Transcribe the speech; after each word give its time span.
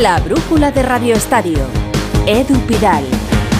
La 0.00 0.18
brújula 0.18 0.70
de 0.70 0.82
Radio 0.82 1.14
Estadio. 1.14 1.58
Edu 2.26 2.58
Pidal. 2.60 3.04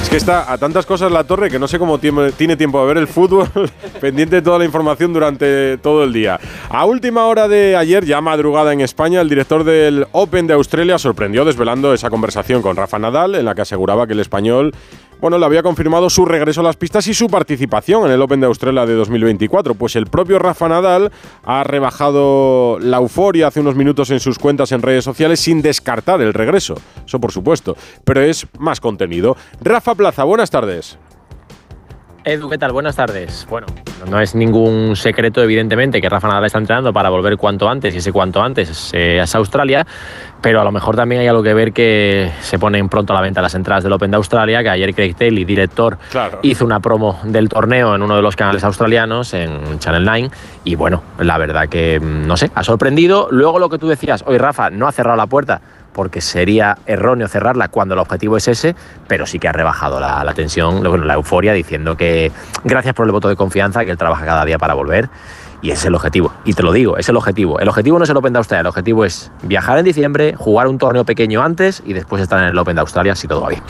Es 0.03 0.09
que 0.09 0.17
está 0.17 0.51
a 0.51 0.57
tantas 0.57 0.87
cosas 0.87 1.13
la 1.13 1.25
torre 1.25 1.51
que 1.51 1.59
no 1.59 1.69
sé 1.69 1.79
cómo 1.79 1.99
tiene 1.99 2.57
tiempo 2.57 2.81
de 2.81 2.87
ver 2.87 2.97
el 2.97 3.09
fútbol, 3.09 3.47
pendiente 4.01 4.37
de 4.37 4.43
toda 4.43 4.59
la 4.59 4.65
información 4.65 5.13
durante 5.13 5.77
todo 5.77 6.03
el 6.03 6.15
día. 6.15 6.41
A 6.71 6.87
última 6.87 7.27
hora 7.27 7.47
de 7.47 7.77
ayer, 7.77 8.07
ya 8.07 8.23
madrugada 8.23 8.73
en 8.73 8.81
España, 8.81 9.21
el 9.21 9.29
director 9.29 9.65
del 9.65 10.07
Open 10.13 10.47
de 10.47 10.55
Australia 10.55 10.97
sorprendió 10.97 11.45
desvelando 11.45 11.93
esa 11.93 12.09
conversación 12.09 12.63
con 12.63 12.75
Rafa 12.75 12.99
Nadal 12.99 13.35
en 13.35 13.45
la 13.45 13.55
que 13.55 13.61
aseguraba 13.61 14.07
que 14.07 14.15
el 14.15 14.21
español 14.21 14.73
bueno, 15.21 15.39
le 15.39 15.45
había 15.45 15.63
confirmado 15.63 16.09
su 16.09 16.25
regreso 16.25 16.61
a 16.61 16.65
las 16.65 16.77
pistas 16.77 17.07
y 17.07 17.15
su 17.15 17.29
participación 17.29 18.07
en 18.07 18.13
el 18.13 18.23
Open 18.23 18.41
de 18.41 18.47
Australia 18.47 18.87
de 18.87 18.95
2024. 18.95 19.75
Pues 19.75 19.97
el 19.97 20.07
propio 20.07 20.39
Rafa 20.39 20.69
Nadal 20.69 21.13
ha 21.45 21.63
rebajado 21.65 22.79
la 22.81 22.97
euforia 22.99 23.49
hace 23.49 23.61
unos 23.61 23.75
minutos 23.75 24.11
en 24.11 24.21
sus 24.21 24.39
cuentas 24.39 24.73
en 24.73 24.83
redes 24.83 25.05
sociales 25.05 25.41
sin 25.41 25.61
descartar 25.63 26.21
el 26.23 26.33
regreso. 26.33 26.75
Eso 27.07 27.21
por 27.21 27.33
supuesto, 27.33 27.77
pero 28.05 28.23
es 28.23 28.47
más 28.59 28.81
contenido. 28.81 29.37
Rafa 29.61 29.95
Plaza, 29.95 30.25
buenas 30.25 30.51
tardes. 30.51 30.99
Edu, 32.23 32.51
¿qué 32.51 32.59
tal? 32.59 32.73
Buenas 32.73 32.97
tardes. 32.97 33.47
Bueno, 33.49 33.67
no 34.11 34.21
es 34.21 34.35
ningún 34.35 34.95
secreto, 34.95 35.43
evidentemente, 35.43 36.03
que 36.03 36.09
Rafa 36.11 36.29
Nadal 36.29 36.45
está 36.45 36.59
entrenando 36.59 36.93
para 36.93 37.09
volver 37.09 37.39
cuanto 37.39 37.67
antes, 37.67 37.95
y 37.95 37.99
ese 37.99 38.13
cuanto 38.13 38.43
antes 38.43 38.91
eh, 38.93 39.21
es 39.23 39.35
Australia, 39.35 39.87
pero 40.43 40.61
a 40.61 40.65
lo 40.65 40.71
mejor 40.71 40.97
también 40.97 41.23
hay 41.23 41.29
algo 41.29 41.43
que 41.43 41.55
ver 41.55 41.73
que 41.73 42.31
se 42.43 42.59
ponen 42.59 42.91
pronto 42.91 43.15
a 43.15 43.17
la 43.17 43.23
venta 43.23 43.41
las 43.41 43.55
entradas 43.55 43.85
del 43.85 43.95
Open 43.95 44.11
de 44.11 44.19
Australia, 44.19 44.63
que 44.63 44.69
ayer 44.69 44.95
Craig 44.95 45.15
Taylor, 45.15 45.47
director, 45.47 45.97
Claro. 46.11 46.41
hizo 46.43 46.67
una 46.67 46.81
promo 46.81 47.19
del 47.25 47.49
torneo 47.49 47.95
en 47.95 48.03
uno 48.03 48.17
de 48.17 48.23
los 48.23 48.37
canales 48.37 48.65
australianos, 48.65 49.33
en 49.33 49.79
Channel 49.79 50.05
9, 50.05 50.31
y 50.65 50.75
bueno, 50.75 51.03
la 51.21 51.39
verdad 51.39 51.71
que, 51.71 51.99
mm, 52.01 52.27
no 52.27 52.37
sé, 52.37 52.51
ha 52.55 52.63
sorprendido. 52.63 53.29
Luego 53.31 53.59
lo 53.59 53.71
que 53.71 53.79
tú 53.79 53.89
decías, 53.89 54.23
hoy 54.27 54.37
Rafa 54.37 54.69
no 54.69 54.87
ha 54.87 54.93
cerrado 54.93 55.17
la 55.17 55.27
puerta, 55.27 55.63
porque 55.93 56.21
sería 56.21 56.79
erróneo 56.87 57.29
cerrarla 57.29 57.69
cuando 57.69 57.95
el 57.95 58.01
objetivo 58.01 58.37
es 58.37 58.49
ese, 58.49 58.75
pero 59.09 59.27
sí 59.27 59.39
que 59.39 59.49
ha 59.49 59.53
rebajado 59.53 60.01
la, 60.01 60.33
tensión, 60.35 60.83
bueno, 60.83 61.05
la 61.05 61.15
euforia, 61.15 61.53
diciendo 61.53 61.97
que 61.97 62.33
gracias 62.65 62.95
por 62.95 63.07
el 63.07 63.13
voto 63.13 63.29
de 63.29 63.37
confianza, 63.37 63.85
que 63.85 63.91
él 63.91 63.99
trabaja 63.99 64.25
cada 64.25 64.45
día 64.45 64.59
para 64.59 64.75
volver. 64.75 65.09
Y 65.63 65.71
ese 65.71 65.81
es 65.81 65.87
el 65.87 65.95
objetivo. 65.95 66.33
Y 66.47 66.55
te 66.55 66.63
lo 66.63 66.73
digo, 66.73 66.97
es 66.97 67.07
el 67.11 67.17
objetivo. 67.17 67.61
El 67.61 67.69
objetivo 67.69 67.99
no 67.99 68.05
es 68.05 68.11
el 68.11 68.17
Open 68.17 68.33
de 68.33 68.39
Australia, 68.39 68.63
el 68.63 68.67
objetivo 68.69 69.05
es 69.05 69.31
viajar 69.43 69.79
en 69.79 69.85
diciembre, 69.85 70.35
jugar 70.35 70.67
un 70.69 70.79
torneo 70.79 71.05
pequeño 71.05 71.43
antes 71.43 71.83
y 71.85 71.93
después 71.93 72.23
estar 72.23 72.43
en 72.43 72.49
el 72.49 72.59
Open 72.59 72.77
de 72.77 72.81
Australia 72.81 73.15
si 73.15 73.29
todo 73.29 73.43
va 73.43 73.51
bien. 73.51 73.63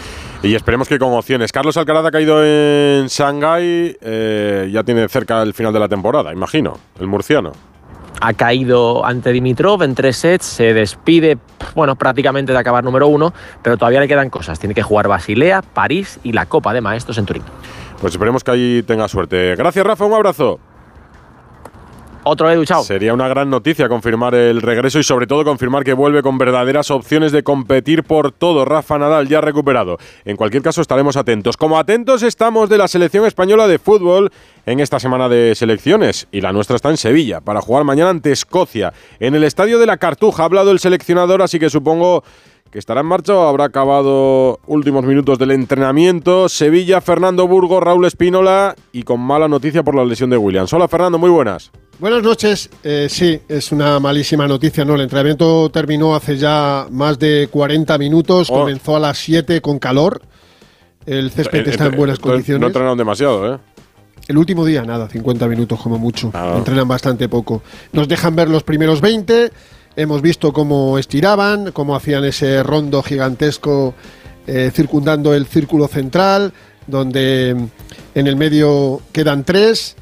Y 0.42 0.54
esperemos 0.54 0.86
que 0.86 0.98
con 1.00 1.12
opciones. 1.12 1.50
Carlos 1.50 1.76
Alcaraz 1.76 2.06
ha 2.06 2.10
caído 2.12 2.44
en 2.44 3.08
Shanghái, 3.08 3.98
eh, 4.00 4.70
ya 4.72 4.84
tiene 4.84 5.08
cerca 5.08 5.42
el 5.42 5.52
final 5.52 5.72
de 5.72 5.80
la 5.80 5.88
temporada, 5.88 6.32
imagino, 6.32 6.78
el 7.00 7.08
murciano. 7.08 7.52
Ha 8.20 8.32
caído 8.34 9.04
ante 9.04 9.32
Dimitrov 9.32 9.82
en 9.82 9.94
tres 9.94 10.16
sets, 10.16 10.44
se 10.44 10.74
despide, 10.74 11.38
bueno, 11.74 11.96
prácticamente 11.96 12.52
de 12.52 12.58
acabar 12.58 12.84
número 12.84 13.08
uno, 13.08 13.32
pero 13.62 13.76
todavía 13.76 14.00
le 14.00 14.08
quedan 14.08 14.30
cosas. 14.30 14.58
Tiene 14.58 14.74
que 14.74 14.82
jugar 14.82 15.08
Basilea, 15.08 15.62
París 15.62 16.20
y 16.22 16.32
la 16.32 16.46
Copa 16.46 16.72
de 16.72 16.80
Maestros 16.80 17.18
en 17.18 17.26
Turín. 17.26 17.42
Pues 18.00 18.14
esperemos 18.14 18.44
que 18.44 18.50
ahí 18.50 18.82
tenga 18.82 19.08
suerte. 19.08 19.54
Gracias, 19.56 19.84
Rafa, 19.84 20.04
un 20.04 20.14
abrazo. 20.14 20.58
Otro 22.22 22.50
Edu, 22.50 22.66
chao. 22.66 22.84
Sería 22.84 23.14
una 23.14 23.28
gran 23.28 23.48
noticia 23.48 23.88
confirmar 23.88 24.34
el 24.34 24.60
regreso 24.60 24.98
y 24.98 25.02
sobre 25.02 25.26
todo 25.26 25.42
confirmar 25.42 25.84
que 25.84 25.94
vuelve 25.94 26.22
con 26.22 26.36
verdaderas 26.36 26.90
opciones 26.90 27.32
de 27.32 27.42
competir 27.42 28.04
por 28.04 28.30
todo. 28.30 28.66
Rafa 28.66 28.98
Nadal 28.98 29.26
ya 29.26 29.40
recuperado. 29.40 29.96
En 30.26 30.36
cualquier 30.36 30.62
caso 30.62 30.82
estaremos 30.82 31.16
atentos. 31.16 31.56
Como 31.56 31.78
atentos 31.78 32.22
estamos 32.22 32.68
de 32.68 32.76
la 32.76 32.88
selección 32.88 33.24
española 33.24 33.66
de 33.66 33.78
fútbol 33.78 34.30
en 34.66 34.80
esta 34.80 35.00
semana 35.00 35.30
de 35.30 35.54
selecciones 35.54 36.28
y 36.30 36.42
la 36.42 36.52
nuestra 36.52 36.76
está 36.76 36.90
en 36.90 36.98
Sevilla 36.98 37.40
para 37.40 37.62
jugar 37.62 37.84
mañana 37.84 38.10
ante 38.10 38.32
Escocia. 38.32 38.92
En 39.18 39.34
el 39.34 39.42
estadio 39.42 39.78
de 39.78 39.86
la 39.86 39.96
Cartuja 39.96 40.42
ha 40.42 40.46
hablado 40.46 40.72
el 40.72 40.78
seleccionador, 40.78 41.40
así 41.40 41.58
que 41.58 41.70
supongo 41.70 42.22
que 42.70 42.78
estará 42.78 43.00
en 43.00 43.06
marcha 43.06 43.34
o 43.34 43.48
habrá 43.48 43.64
acabado 43.64 44.60
últimos 44.66 45.04
minutos 45.04 45.38
del 45.38 45.52
entrenamiento. 45.52 46.50
Sevilla, 46.50 47.00
Fernando 47.00 47.48
Burgos, 47.48 47.82
Raúl 47.82 48.04
Espínola 48.04 48.76
y 48.92 49.04
con 49.04 49.20
mala 49.20 49.48
noticia 49.48 49.82
por 49.82 49.94
la 49.94 50.04
lesión 50.04 50.28
de 50.28 50.36
Williams. 50.36 50.70
Hola 50.74 50.86
Fernando, 50.86 51.18
muy 51.18 51.30
buenas. 51.30 51.72
Buenas 52.00 52.22
noches. 52.22 52.70
Eh, 52.82 53.08
sí, 53.10 53.38
es 53.46 53.72
una 53.72 54.00
malísima 54.00 54.48
noticia, 54.48 54.86
¿no? 54.86 54.94
El 54.94 55.02
entrenamiento 55.02 55.70
terminó 55.70 56.14
hace 56.14 56.38
ya 56.38 56.86
más 56.90 57.18
de 57.18 57.48
40 57.50 57.98
minutos, 57.98 58.48
Oh. 58.50 58.60
comenzó 58.60 58.96
a 58.96 59.00
las 59.00 59.18
7 59.18 59.60
con 59.60 59.78
calor. 59.78 60.22
El 61.04 61.30
césped 61.30 61.68
está 61.68 61.86
en 61.86 61.96
buenas 61.96 62.16
Entonces, 62.16 62.22
condiciones. 62.22 62.60
No 62.62 62.66
entrenaron 62.68 62.96
demasiado, 62.96 63.54
¿eh? 63.54 63.58
El 64.28 64.38
último 64.38 64.64
día, 64.64 64.82
nada, 64.82 65.08
50 65.10 65.46
minutos 65.46 65.78
como 65.80 65.98
mucho. 65.98 66.30
Ah. 66.32 66.54
Entrenan 66.56 66.88
bastante 66.88 67.28
poco. 67.28 67.62
Nos 67.92 68.08
dejan 68.08 68.34
ver 68.34 68.48
los 68.48 68.62
primeros 68.62 69.00
20. 69.02 69.50
Hemos 69.96 70.22
visto 70.22 70.52
cómo 70.54 70.96
estiraban, 70.98 71.72
cómo 71.72 71.94
hacían 71.96 72.24
ese 72.24 72.62
rondo 72.62 73.02
gigantesco 73.02 73.92
eh, 74.46 74.70
circundando 74.72 75.34
el 75.34 75.46
círculo 75.46 75.86
central, 75.86 76.54
donde 76.86 77.54
mm, 77.54 78.18
en 78.18 78.26
el 78.26 78.36
medio 78.36 79.02
quedan 79.12 79.44
tres 79.44 79.96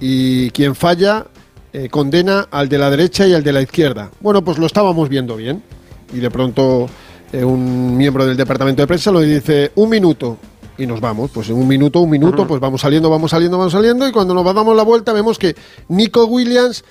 y 0.00 0.50
quien 0.50 0.74
falla 0.74 1.26
eh, 1.72 1.88
condena 1.88 2.48
al 2.50 2.68
de 2.68 2.78
la 2.78 2.90
derecha 2.90 3.26
y 3.26 3.34
al 3.34 3.42
de 3.42 3.52
la 3.52 3.62
izquierda. 3.62 4.10
Bueno, 4.20 4.42
pues 4.44 4.58
lo 4.58 4.66
estábamos 4.66 5.08
viendo 5.08 5.36
bien 5.36 5.62
y 6.12 6.20
de 6.20 6.30
pronto 6.30 6.88
eh, 7.32 7.44
un 7.44 7.96
miembro 7.96 8.26
del 8.26 8.36
departamento 8.36 8.82
de 8.82 8.86
prensa 8.86 9.10
lo 9.10 9.20
dice 9.20 9.72
un 9.76 9.88
minuto 9.88 10.36
y 10.76 10.86
nos 10.86 11.00
vamos, 11.00 11.30
pues 11.32 11.48
en 11.48 11.56
un 11.56 11.68
minuto, 11.68 12.00
un 12.00 12.10
minuto, 12.10 12.46
pues 12.46 12.60
vamos 12.60 12.80
saliendo, 12.80 13.08
vamos 13.08 13.30
saliendo, 13.30 13.58
vamos 13.58 13.72
saliendo 13.72 14.06
y 14.06 14.12
cuando 14.12 14.34
nos 14.34 14.44
damos 14.54 14.76
la 14.76 14.82
vuelta 14.82 15.12
vemos 15.12 15.38
que 15.38 15.54
Nico 15.88 16.24
Williams 16.24 16.84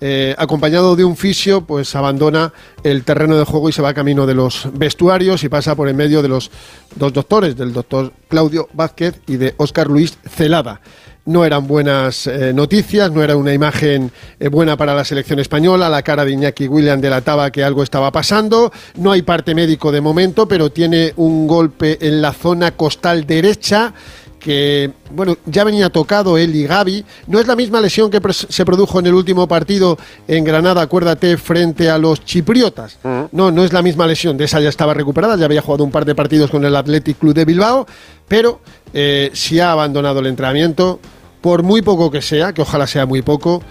eh, 0.00 0.36
acompañado 0.38 0.94
de 0.94 1.04
un 1.04 1.16
fisio, 1.16 1.62
pues 1.62 1.96
abandona 1.96 2.52
el 2.84 3.02
terreno 3.02 3.36
de 3.36 3.44
juego 3.44 3.68
y 3.68 3.72
se 3.72 3.82
va 3.82 3.92
camino 3.94 4.26
de 4.26 4.34
los 4.34 4.68
vestuarios 4.72 5.42
y 5.42 5.48
pasa 5.48 5.74
por 5.74 5.88
en 5.88 5.96
medio 5.96 6.22
de 6.22 6.28
los 6.28 6.52
dos 6.94 7.12
doctores, 7.12 7.56
del 7.56 7.72
doctor 7.72 8.12
Claudio 8.28 8.68
Vázquez 8.72 9.20
y 9.26 9.38
de 9.38 9.54
Óscar 9.56 9.88
Luis 9.88 10.16
Celada. 10.28 10.80
No 11.28 11.44
eran 11.44 11.66
buenas 11.66 12.26
eh, 12.26 12.54
noticias, 12.54 13.12
no 13.12 13.22
era 13.22 13.36
una 13.36 13.52
imagen 13.52 14.10
eh, 14.40 14.48
buena 14.48 14.78
para 14.78 14.94
la 14.94 15.04
selección 15.04 15.38
española. 15.38 15.90
La 15.90 16.00
cara 16.00 16.24
de 16.24 16.32
Iñaki 16.32 16.66
William 16.68 17.02
delataba 17.02 17.50
que 17.50 17.62
algo 17.62 17.82
estaba 17.82 18.10
pasando. 18.10 18.72
No 18.96 19.12
hay 19.12 19.20
parte 19.20 19.54
médico 19.54 19.92
de 19.92 20.00
momento, 20.00 20.48
pero 20.48 20.72
tiene 20.72 21.12
un 21.16 21.46
golpe 21.46 21.98
en 22.00 22.22
la 22.22 22.32
zona 22.32 22.70
costal 22.70 23.26
derecha 23.26 23.92
que, 24.40 24.90
bueno, 25.10 25.36
ya 25.44 25.64
venía 25.64 25.90
tocado 25.90 26.38
él 26.38 26.56
y 26.56 26.64
Gaby. 26.64 27.04
No 27.26 27.38
es 27.38 27.46
la 27.46 27.56
misma 27.56 27.82
lesión 27.82 28.10
que 28.10 28.22
se 28.32 28.64
produjo 28.64 28.98
en 28.98 29.08
el 29.08 29.12
último 29.12 29.46
partido 29.46 29.98
en 30.26 30.44
Granada, 30.44 30.80
acuérdate, 30.80 31.36
frente 31.36 31.90
a 31.90 31.98
los 31.98 32.24
chipriotas. 32.24 32.96
No, 33.32 33.50
no 33.50 33.64
es 33.64 33.74
la 33.74 33.82
misma 33.82 34.06
lesión. 34.06 34.38
De 34.38 34.44
esa 34.44 34.60
ya 34.60 34.70
estaba 34.70 34.94
recuperada, 34.94 35.36
ya 35.36 35.44
había 35.44 35.60
jugado 35.60 35.84
un 35.84 35.90
par 35.90 36.06
de 36.06 36.14
partidos 36.14 36.50
con 36.50 36.64
el 36.64 36.74
Athletic 36.74 37.18
Club 37.18 37.34
de 37.34 37.44
Bilbao, 37.44 37.86
pero 38.26 38.60
eh, 38.94 39.30
si 39.34 39.60
ha 39.60 39.72
abandonado 39.72 40.20
el 40.20 40.26
entrenamiento, 40.26 41.00
por 41.40 41.62
muy 41.62 41.82
poco 41.82 42.10
que 42.10 42.22
sea, 42.22 42.52
que 42.52 42.62
ojalá 42.62 42.86
sea 42.86 43.06
muy 43.06 43.22
poco, 43.22 43.62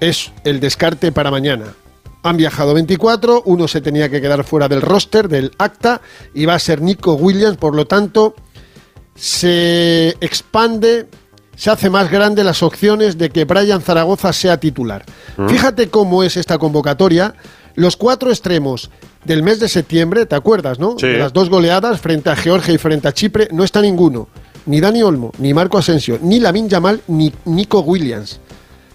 es 0.00 0.32
el 0.44 0.60
descarte 0.60 1.12
para 1.12 1.30
mañana. 1.30 1.74
Han 2.22 2.36
viajado 2.36 2.74
24, 2.74 3.42
uno 3.44 3.68
se 3.68 3.80
tenía 3.80 4.08
que 4.08 4.20
quedar 4.20 4.42
fuera 4.44 4.68
del 4.68 4.82
roster, 4.82 5.28
del 5.28 5.52
acta, 5.58 6.00
y 6.34 6.44
va 6.44 6.54
a 6.54 6.58
ser 6.58 6.82
Nico 6.82 7.14
Williams, 7.14 7.56
por 7.56 7.74
lo 7.74 7.86
tanto, 7.86 8.34
se 9.14 10.10
expande, 10.20 11.06
se 11.54 11.70
hace 11.70 11.88
más 11.88 12.10
grande 12.10 12.44
las 12.44 12.62
opciones 12.62 13.16
de 13.16 13.30
que 13.30 13.44
Brian 13.44 13.80
Zaragoza 13.80 14.32
sea 14.32 14.58
titular. 14.58 15.04
Fíjate 15.48 15.88
cómo 15.88 16.22
es 16.22 16.36
esta 16.36 16.58
convocatoria. 16.58 17.34
Los 17.74 17.96
cuatro 17.96 18.30
extremos 18.30 18.90
del 19.24 19.42
mes 19.42 19.60
de 19.60 19.68
septiembre, 19.68 20.26
¿te 20.26 20.34
acuerdas, 20.34 20.78
no? 20.78 20.96
Sí. 20.98 21.06
De 21.06 21.18
las 21.18 21.32
dos 21.32 21.50
goleadas 21.50 22.00
frente 22.00 22.30
a 22.30 22.36
Georgia 22.36 22.74
y 22.74 22.78
frente 22.78 23.08
a 23.08 23.12
Chipre, 23.12 23.48
no 23.52 23.64
está 23.64 23.80
ninguno. 23.82 24.28
Ni 24.66 24.80
Dani 24.80 25.02
Olmo, 25.02 25.32
ni 25.38 25.54
Marco 25.54 25.78
Asensio, 25.78 26.18
ni 26.20 26.40
Lamin 26.40 26.68
Yamal, 26.68 27.00
ni 27.08 27.32
Nico 27.44 27.80
Williams. 27.80 28.40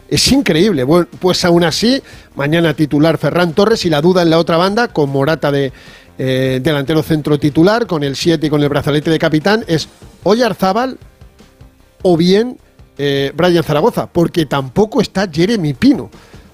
Es 0.09 0.30
increíble. 0.32 0.84
Bueno, 0.84 1.08
pues 1.20 1.46
aún 1.46 1.64
así, 1.64 2.02
mañana 2.36 2.74
titular 2.74 3.18
Ferran 3.18 3.53
Torres 3.53 3.85
y 3.85 3.90
la 3.90 4.02
duda 4.02 4.22
en 4.22 4.29
la 4.29 4.40
otra 4.40 4.58
banda 4.58 4.90
con 4.90 5.09
Morata 5.09 5.52
de 5.52 5.72
eh, 6.18 6.59
delantero 6.62 7.02
centro 7.02 7.40
titular, 7.40 7.88
con 7.88 8.03
el 8.03 8.18
7 8.18 8.46
y 8.46 8.50
con 8.50 8.62
el 8.62 8.70
brazalete 8.70 9.09
de 9.09 9.18
capitán, 9.18 9.64
es 9.68 9.88
Oyarzábal 10.23 10.97
o 12.02 12.18
bien 12.18 12.58
eh, 12.97 13.32
Brian 13.35 13.64
Zaragoza, 13.64 14.08
porque 14.08 14.46
tampoco 14.46 15.02
está 15.02 15.29
Jeremy 15.32 15.73
Pino. 15.73 16.12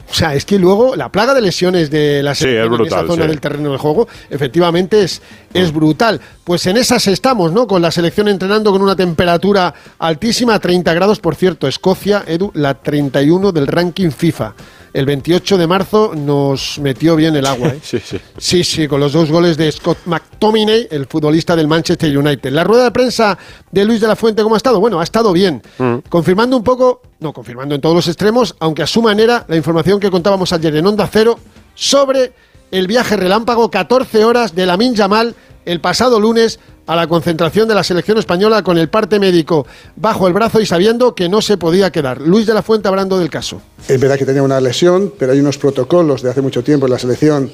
O 0.10 0.14
sea, 0.14 0.34
es 0.36 0.46
que 0.46 0.58
luego 0.58 0.96
la 0.96 1.12
plaga 1.12 1.34
de 1.34 1.42
lesiones 1.42 1.90
de 1.90 2.24
la 2.24 2.34
Sí, 2.34 2.48
en 2.48 2.86
esa 2.86 3.06
zona 3.06 3.24
sí. 3.24 3.30
del 3.30 3.42
terreno 3.42 3.70
del 3.70 3.78
juego, 3.78 4.08
efectivamente 4.30 5.04
es, 5.04 5.22
es 5.54 5.74
brutal. 5.74 6.22
Pues 6.44 6.66
en 6.66 6.78
esas 6.78 7.08
estamos, 7.08 7.52
¿no? 7.52 7.68
Con 7.68 7.82
la 7.82 7.92
selección 7.92 8.28
entrenando 8.28 8.72
con 8.72 8.82
una 8.82 8.96
temperatura 8.96 9.74
altísima, 10.00 10.60
30 10.60 10.94
grados, 10.94 11.20
por 11.20 11.36
cierto, 11.36 11.68
Escocia, 11.68 12.24
Edu, 12.26 12.52
la 12.54 12.76
31 12.76 13.52
del 13.52 13.68
ranking 13.68 14.12
FIFA. 14.12 14.54
El 14.98 15.06
28 15.06 15.60
de 15.60 15.68
marzo 15.68 16.14
nos 16.16 16.80
metió 16.80 17.16
bien 17.16 17.36
el 17.36 17.46
agua, 17.46 17.68
¿eh? 17.68 17.80
Sí, 17.84 18.00
sí. 18.04 18.20
Sí, 18.36 18.64
sí, 18.64 18.88
con 18.88 19.00
los 19.00 19.14
dos 19.14 19.30
goles 19.30 19.56
de 19.56 19.72
Scott 19.72 20.00
McTominay, 20.06 20.88
el 20.90 21.06
futbolista 21.06 21.56
del 21.56 21.68
Manchester 21.68 22.18
United. 22.18 22.52
La 22.52 22.64
rueda 22.64 22.86
de 22.86 22.90
prensa 22.90 23.38
de 23.70 23.86
Luis 23.86 24.02
de 24.02 24.08
la 24.08 24.16
Fuente, 24.16 24.42
¿cómo 24.42 24.56
ha 24.56 24.58
estado? 24.58 24.80
Bueno, 24.80 25.00
ha 25.00 25.04
estado 25.04 25.34
bien. 25.34 25.62
Confirmando 26.10 26.58
un 26.58 26.64
poco, 26.64 27.04
no, 27.20 27.32
confirmando 27.32 27.76
en 27.76 27.82
todos 27.82 27.94
los 27.94 28.08
extremos, 28.08 28.56
aunque 28.60 28.82
a 28.82 28.88
su 28.88 29.04
manera, 29.04 29.46
la 29.48 29.56
información 29.56 30.00
que 30.00 30.10
contábamos 30.10 30.52
ayer 30.52 30.76
en 30.76 30.88
Onda 30.88 31.08
Cero 31.14 31.38
sobre 31.76 32.34
el 32.72 32.88
viaje 32.88 33.16
relámpago 33.18 33.70
14 33.70 34.26
horas 34.26 34.56
de 34.56 34.66
Lamin 34.66 34.96
Yamal 34.96 35.36
el 35.66 35.80
pasado 35.80 36.20
lunes 36.20 36.60
a 36.88 36.96
la 36.96 37.06
concentración 37.06 37.68
de 37.68 37.76
la 37.76 37.84
selección 37.84 38.18
española 38.18 38.64
con 38.64 38.78
el 38.78 38.90
parte 38.90 39.20
médico 39.20 39.68
bajo 39.98 40.28
el 40.28 40.34
brazo 40.34 40.62
y 40.62 40.66
sabiendo 40.66 41.14
que 41.14 41.28
no 41.28 41.42
se 41.42 41.58
podía 41.58 41.92
quedar. 41.92 42.22
Luis 42.22 42.48
de 42.48 42.54
la 42.54 42.64
Fuente 42.64 42.88
hablando 42.88 43.20
del 43.20 43.30
caso. 43.30 43.62
Es 43.88 44.00
verdad 44.00 44.18
que 44.18 44.26
tenía 44.26 44.42
una 44.42 44.60
lesión, 44.62 45.14
pero 45.20 45.34
hay 45.34 45.40
unos 45.40 45.58
protocolos 45.58 46.22
de 46.22 46.30
hace 46.30 46.42
mucho 46.42 46.64
tiempo 46.64 46.88
en 46.88 46.94
la 46.94 47.00
selección 47.00 47.52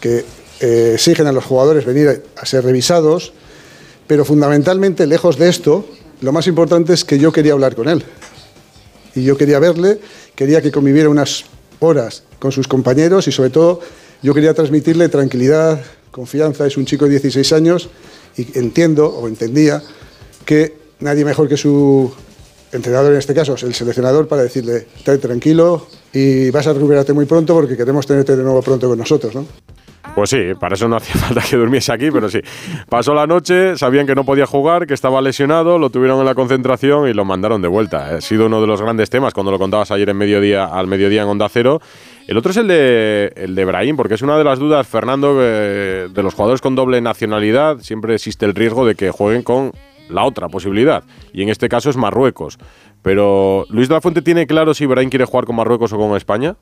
que 0.00 0.24
eh, 0.60 0.92
exigen 0.94 1.28
a 1.28 1.32
los 1.32 1.44
jugadores 1.44 1.84
venir 1.84 2.24
a 2.36 2.44
ser 2.44 2.64
revisados, 2.64 3.32
pero 4.08 4.24
fundamentalmente, 4.24 5.06
lejos 5.06 5.38
de 5.38 5.48
esto, 5.48 5.86
lo 6.20 6.32
más 6.32 6.48
importante 6.48 6.92
es 6.92 7.04
que 7.04 7.18
yo 7.18 7.32
quería 7.32 7.52
hablar 7.52 7.76
con 7.76 7.88
él. 7.88 8.04
Y 9.14 9.22
yo 9.22 9.36
quería 9.36 9.60
verle, 9.60 10.00
quería 10.34 10.60
que 10.60 10.72
conviviera 10.72 11.08
unas 11.08 11.44
horas 11.78 12.24
con 12.40 12.50
sus 12.50 12.66
compañeros 12.66 13.28
y 13.28 13.32
sobre 13.32 13.50
todo 13.50 13.80
yo 14.22 14.34
quería 14.34 14.54
transmitirle 14.54 15.08
tranquilidad, 15.08 15.80
confianza. 16.10 16.66
Es 16.66 16.76
un 16.76 16.84
chico 16.84 17.04
de 17.04 17.12
16 17.12 17.52
años 17.52 17.88
y 18.36 18.58
entiendo 18.58 19.08
o 19.08 19.28
entendía 19.28 19.82
que 20.44 20.74
nadie 21.00 21.24
mejor 21.24 21.48
que 21.48 21.56
su 21.56 22.12
entrenador 22.72 23.12
en 23.12 23.18
este 23.18 23.34
caso, 23.34 23.54
el 23.54 23.74
seleccionador, 23.74 24.26
para 24.26 24.42
decirle, 24.42 24.86
estate 24.96 25.18
tranquilo 25.18 25.86
y 26.12 26.50
vas 26.50 26.66
a 26.66 26.72
recuperarte 26.72 27.12
muy 27.12 27.26
pronto 27.26 27.54
porque 27.54 27.76
queremos 27.76 28.06
tenerte 28.06 28.36
de 28.36 28.42
nuevo 28.42 28.62
pronto 28.62 28.88
con 28.88 28.98
nosotros, 28.98 29.34
¿no? 29.34 29.46
Pues 30.14 30.30
sí, 30.30 30.52
para 30.58 30.74
eso 30.74 30.88
no 30.88 30.96
hacía 30.96 31.14
falta 31.20 31.42
que 31.48 31.56
durmiese 31.56 31.92
aquí, 31.92 32.10
pero 32.10 32.28
sí. 32.28 32.40
Pasó 32.88 33.14
la 33.14 33.26
noche, 33.26 33.76
sabían 33.76 34.06
que 34.06 34.14
no 34.14 34.24
podía 34.24 34.46
jugar, 34.46 34.86
que 34.86 34.94
estaba 34.94 35.20
lesionado, 35.20 35.78
lo 35.78 35.90
tuvieron 35.90 36.18
en 36.20 36.26
la 36.26 36.34
concentración 36.34 37.08
y 37.08 37.14
lo 37.14 37.24
mandaron 37.24 37.62
de 37.62 37.68
vuelta. 37.68 38.16
Ha 38.16 38.20
sido 38.20 38.46
uno 38.46 38.60
de 38.60 38.66
los 38.66 38.80
grandes 38.82 39.10
temas 39.10 39.32
cuando 39.32 39.50
lo 39.52 39.58
contabas 39.58 39.90
ayer 39.90 40.08
en 40.08 40.16
mediodía, 40.16 40.66
al 40.66 40.86
mediodía 40.86 41.22
en 41.22 41.28
Onda 41.28 41.48
Cero. 41.48 41.80
El 42.26 42.36
otro 42.36 42.50
es 42.50 42.56
el 42.56 42.68
de, 42.68 43.32
el 43.36 43.54
de 43.54 43.64
Brahim, 43.64 43.96
porque 43.96 44.14
es 44.14 44.22
una 44.22 44.38
de 44.38 44.44
las 44.44 44.58
dudas, 44.58 44.86
Fernando, 44.86 45.38
de 45.38 46.22
los 46.22 46.34
jugadores 46.34 46.60
con 46.60 46.74
doble 46.74 47.00
nacionalidad. 47.00 47.78
Siempre 47.80 48.14
existe 48.14 48.46
el 48.46 48.54
riesgo 48.54 48.86
de 48.86 48.94
que 48.94 49.10
jueguen 49.10 49.42
con 49.42 49.72
la 50.08 50.24
otra 50.24 50.48
posibilidad. 50.48 51.04
Y 51.32 51.42
en 51.42 51.48
este 51.48 51.68
caso 51.68 51.90
es 51.90 51.96
Marruecos. 51.96 52.58
Pero 53.02 53.66
Luis 53.68 53.88
de 53.88 53.94
la 53.94 54.00
Fuente 54.00 54.22
tiene 54.22 54.46
claro 54.46 54.74
si 54.74 54.86
Brahim 54.86 55.10
quiere 55.10 55.24
jugar 55.24 55.44
con 55.44 55.56
Marruecos 55.56 55.92
o 55.92 55.98
con 55.98 56.16
España. 56.16 56.56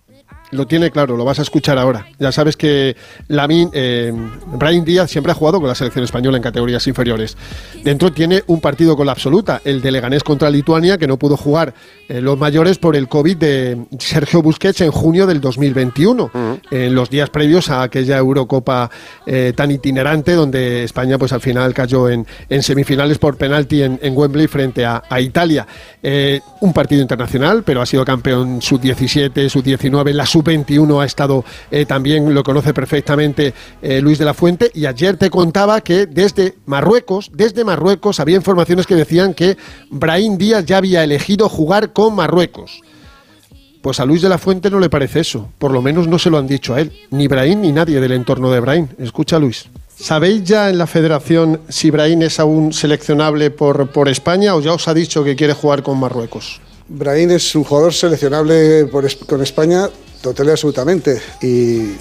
Lo 0.52 0.66
tiene 0.66 0.90
claro, 0.90 1.16
lo 1.16 1.24
vas 1.24 1.38
a 1.38 1.42
escuchar 1.42 1.78
ahora. 1.78 2.08
Ya 2.18 2.32
sabes 2.32 2.56
que 2.56 2.96
Lamin, 3.28 3.70
eh, 3.72 4.12
Brian 4.54 4.84
Díaz 4.84 5.08
siempre 5.08 5.30
ha 5.30 5.34
jugado 5.34 5.60
con 5.60 5.68
la 5.68 5.76
selección 5.76 6.04
española 6.04 6.38
en 6.38 6.42
categorías 6.42 6.86
inferiores. 6.88 7.36
Dentro 7.84 8.10
tiene 8.12 8.42
un 8.48 8.60
partido 8.60 8.96
con 8.96 9.06
la 9.06 9.12
absoluta, 9.12 9.60
el 9.64 9.80
de 9.80 9.92
Leganés 9.92 10.24
contra 10.24 10.50
Lituania, 10.50 10.98
que 10.98 11.06
no 11.06 11.18
pudo 11.18 11.36
jugar 11.36 11.72
eh, 12.08 12.20
los 12.20 12.36
mayores 12.36 12.78
por 12.78 12.96
el 12.96 13.06
COVID 13.06 13.36
de 13.36 13.86
Sergio 14.00 14.42
Busquets 14.42 14.80
en 14.80 14.90
junio 14.90 15.28
del 15.28 15.40
2021, 15.40 16.30
en 16.70 16.94
los 16.96 17.10
días 17.10 17.30
previos 17.30 17.70
a 17.70 17.82
aquella 17.82 18.18
Eurocopa 18.18 18.90
eh, 19.26 19.52
tan 19.54 19.70
itinerante 19.70 20.32
donde 20.32 20.82
España 20.82 21.16
pues 21.16 21.32
al 21.32 21.40
final 21.40 21.72
cayó 21.74 22.08
en, 22.08 22.26
semifinales 22.60 23.18
por 23.18 23.36
penalti 23.36 23.82
en, 23.82 23.98
Wembley 24.02 24.48
frente 24.48 24.84
a, 24.84 25.02
Italia. 25.20 25.66
Un 26.60 26.72
partido 26.72 27.02
internacional, 27.02 27.62
pero 27.64 27.80
ha 27.80 27.86
sido 27.86 28.04
campeón 28.04 28.60
sub-17, 28.60 29.48
sub-19 29.48 30.12
la 30.12 30.26
sub-21 30.26 31.02
ha 31.02 31.04
estado 31.04 31.44
eh, 31.70 31.86
también, 31.86 32.34
lo 32.34 32.42
conoce 32.42 32.74
perfectamente 32.74 33.54
eh, 33.82 34.00
Luis 34.00 34.18
de 34.18 34.24
la 34.24 34.34
Fuente, 34.34 34.70
y 34.74 34.86
ayer 34.86 35.16
te 35.16 35.30
contaba 35.30 35.80
que 35.80 36.06
desde 36.06 36.54
Marruecos, 36.66 37.30
desde 37.34 37.64
Marruecos 37.64 38.20
había 38.20 38.36
informaciones 38.36 38.86
que 38.86 38.94
decían 38.94 39.34
que 39.34 39.56
Brahim 39.90 40.38
Díaz 40.38 40.64
ya 40.64 40.78
había 40.78 41.04
elegido 41.04 41.48
jugar 41.48 41.92
con 41.92 42.14
Marruecos. 42.14 42.80
Pues 43.82 43.98
a 43.98 44.04
Luis 44.04 44.20
de 44.20 44.28
la 44.28 44.36
Fuente 44.36 44.70
no 44.70 44.78
le 44.78 44.90
parece 44.90 45.20
eso, 45.20 45.48
por 45.58 45.72
lo 45.72 45.80
menos 45.80 46.06
no 46.06 46.18
se 46.18 46.28
lo 46.28 46.36
han 46.36 46.46
dicho 46.46 46.74
a 46.74 46.80
él, 46.80 46.92
ni 47.10 47.28
Brahim 47.28 47.62
ni 47.62 47.72
nadie 47.72 48.00
del 48.00 48.12
entorno 48.12 48.50
de 48.50 48.60
Brahim. 48.60 48.88
Escucha 48.98 49.38
Luis. 49.38 49.70
¿Sabéis 50.02 50.44
ya 50.44 50.70
en 50.70 50.78
la 50.78 50.86
federación 50.86 51.60
si 51.68 51.90
Brahim 51.90 52.22
es 52.22 52.40
aún 52.40 52.72
seleccionable 52.72 53.50
por, 53.50 53.92
por 53.92 54.08
España 54.08 54.56
o 54.56 54.60
ya 54.62 54.72
os 54.72 54.88
ha 54.88 54.94
dicho 54.94 55.22
que 55.22 55.36
quiere 55.36 55.52
jugar 55.52 55.82
con 55.82 55.98
Marruecos? 56.00 56.58
Brahim 56.88 57.32
es 57.32 57.54
un 57.54 57.64
jugador 57.64 57.92
seleccionable 57.92 58.88
con 58.90 59.42
España 59.42 59.90
total 60.22 60.48
y 60.48 60.50
absolutamente. 60.50 61.20
Y 61.42 61.92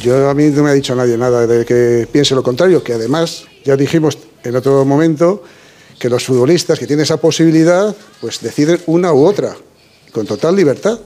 yo 0.00 0.30
a 0.30 0.34
mí 0.34 0.44
no 0.50 0.62
me 0.62 0.70
ha 0.70 0.72
dicho 0.72 0.94
nadie 0.94 1.18
nada 1.18 1.48
de 1.48 1.64
que 1.64 2.06
piense 2.10 2.36
lo 2.36 2.44
contrario, 2.44 2.82
que 2.84 2.92
además 2.92 3.44
ya 3.64 3.76
dijimos 3.76 4.16
en 4.44 4.54
otro 4.54 4.84
momento 4.84 5.42
que 5.98 6.08
los 6.08 6.24
futbolistas 6.24 6.78
que 6.78 6.86
tienen 6.86 7.02
esa 7.02 7.16
posibilidad, 7.16 7.94
pues 8.20 8.40
deciden 8.40 8.80
una 8.86 9.12
u 9.12 9.26
otra, 9.26 9.56
con 10.12 10.26
total 10.26 10.54
libertad. 10.54 10.98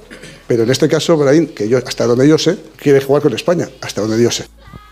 Pero 0.46 0.64
en 0.64 0.70
este 0.70 0.86
caso, 0.86 1.16
Brahim, 1.16 1.46
que 1.48 1.66
yo, 1.66 1.78
hasta 1.78 2.06
donde 2.06 2.28
yo 2.28 2.36
sé, 2.36 2.58
quiere 2.76 3.00
jugar 3.00 3.22
con 3.22 3.32
España, 3.32 3.70
hasta 3.80 4.02
donde 4.02 4.22
yo 4.22 4.30
sé. 4.30 4.44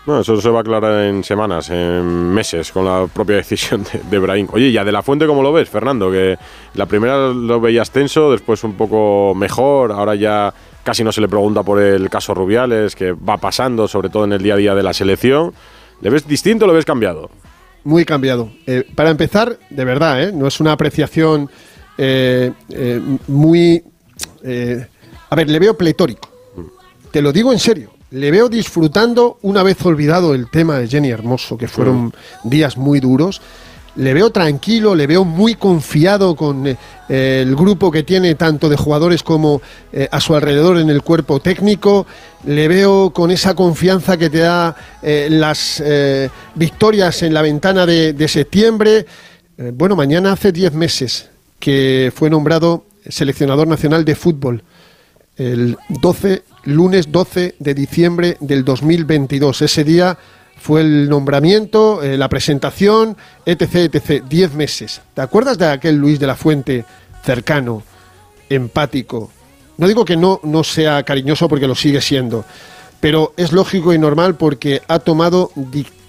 Bueno, 0.05 0.21
eso 0.21 0.41
se 0.41 0.49
va 0.49 0.59
a 0.59 0.61
aclarar 0.61 1.05
en 1.05 1.23
semanas, 1.23 1.69
en 1.69 2.33
meses, 2.33 2.71
con 2.71 2.85
la 2.85 3.05
propia 3.05 3.35
decisión 3.35 3.83
de, 3.83 3.99
de 4.09 4.19
Brahim. 4.19 4.47
Oye, 4.51 4.71
ya 4.71 4.83
de 4.83 4.91
la 4.91 5.03
fuente, 5.03 5.27
¿cómo 5.27 5.43
lo 5.43 5.53
ves, 5.53 5.69
Fernando? 5.69 6.09
Que 6.09 6.37
la 6.73 6.87
primera 6.87 7.29
lo 7.29 7.61
veías 7.61 7.91
tenso, 7.91 8.31
después 8.31 8.63
un 8.63 8.73
poco 8.73 9.35
mejor, 9.35 9.91
ahora 9.91 10.15
ya 10.15 10.51
casi 10.83 11.03
no 11.03 11.11
se 11.11 11.21
le 11.21 11.27
pregunta 11.27 11.61
por 11.61 11.79
el 11.79 12.09
caso 12.09 12.33
Rubiales, 12.33 12.95
que 12.95 13.11
va 13.11 13.37
pasando, 13.37 13.87
sobre 13.87 14.09
todo 14.09 14.25
en 14.25 14.33
el 14.33 14.41
día 14.41 14.55
a 14.55 14.57
día 14.57 14.75
de 14.75 14.83
la 14.83 14.93
selección. 14.93 15.53
¿Le 16.01 16.09
ves 16.09 16.27
distinto 16.27 16.65
o 16.65 16.67
lo 16.67 16.73
ves 16.73 16.85
cambiado? 16.85 17.29
Muy 17.83 18.05
cambiado. 18.05 18.51
Eh, 18.65 18.87
para 18.95 19.11
empezar, 19.11 19.57
de 19.69 19.85
verdad, 19.85 20.23
¿eh? 20.23 20.31
no 20.33 20.47
es 20.47 20.59
una 20.59 20.71
apreciación 20.71 21.49
eh, 21.97 22.51
muy... 23.27 23.83
a 25.29 25.35
ver, 25.35 25.49
le 25.49 25.59
veo 25.59 25.77
pletórico. 25.77 26.27
Te 27.11 27.21
lo 27.21 27.31
digo 27.31 27.51
en 27.51 27.59
serio. 27.59 27.91
Le 28.11 28.29
veo 28.29 28.49
disfrutando, 28.49 29.37
una 29.41 29.63
vez 29.63 29.85
olvidado 29.85 30.33
el 30.33 30.49
tema 30.49 30.77
de 30.77 30.87
Jenny 30.87 31.09
Hermoso, 31.09 31.57
que 31.57 31.69
fueron 31.69 32.07
mm. 32.07 32.11
días 32.43 32.75
muy 32.75 32.99
duros, 32.99 33.41
le 33.95 34.13
veo 34.13 34.31
tranquilo, 34.31 34.95
le 34.95 35.07
veo 35.07 35.23
muy 35.23 35.55
confiado 35.55 36.35
con 36.35 36.67
eh, 36.67 36.77
el 37.07 37.55
grupo 37.55 37.89
que 37.89 38.03
tiene 38.03 38.35
tanto 38.35 38.67
de 38.67 38.75
jugadores 38.75 39.23
como 39.23 39.61
eh, 39.93 40.09
a 40.11 40.19
su 40.19 40.35
alrededor 40.35 40.77
en 40.77 40.89
el 40.89 41.01
cuerpo 41.01 41.39
técnico, 41.39 42.05
le 42.45 42.67
veo 42.67 43.11
con 43.11 43.31
esa 43.31 43.53
confianza 43.53 44.17
que 44.17 44.29
te 44.29 44.39
da 44.39 44.75
eh, 45.01 45.27
las 45.29 45.81
victorias 46.55 47.23
en 47.23 47.33
la 47.33 47.41
ventana 47.41 47.85
de, 47.85 48.11
de 48.13 48.27
septiembre. 48.27 49.05
bueno, 49.73 49.95
mañana 49.95 50.33
hace 50.33 50.51
10 50.51 50.73
meses 50.73 51.29
que 51.59 52.11
fue 52.13 52.29
nombrado 52.29 52.83
seleccionador 53.07 53.67
nacional 53.67 54.03
de 54.03 54.15
fútbol, 54.15 54.63
el 55.37 55.77
12, 55.89 56.43
lunes 56.63 57.11
12 57.11 57.55
de 57.59 57.73
diciembre 57.73 58.37
del 58.39 58.63
2022. 58.63 59.61
Ese 59.61 59.83
día 59.83 60.17
fue 60.57 60.81
el 60.81 61.09
nombramiento, 61.09 62.03
eh, 62.03 62.17
la 62.17 62.29
presentación, 62.29 63.17
etc, 63.45 63.93
etc. 63.93 64.23
Diez 64.27 64.53
meses. 64.53 65.01
¿Te 65.13 65.21
acuerdas 65.21 65.57
de 65.57 65.67
aquel 65.67 65.95
Luis 65.95 66.19
de 66.19 66.27
la 66.27 66.35
Fuente 66.35 66.85
cercano, 67.23 67.83
empático? 68.49 69.31
No 69.77 69.87
digo 69.87 70.05
que 70.05 70.17
no, 70.17 70.39
no 70.43 70.63
sea 70.63 71.01
cariñoso 71.03 71.49
porque 71.49 71.67
lo 71.67 71.73
sigue 71.73 72.01
siendo, 72.01 72.45
pero 72.99 73.33
es 73.37 73.51
lógico 73.51 73.93
y 73.93 73.97
normal 73.97 74.35
porque 74.35 74.81
ha 74.87 74.99
tomado 74.99 75.51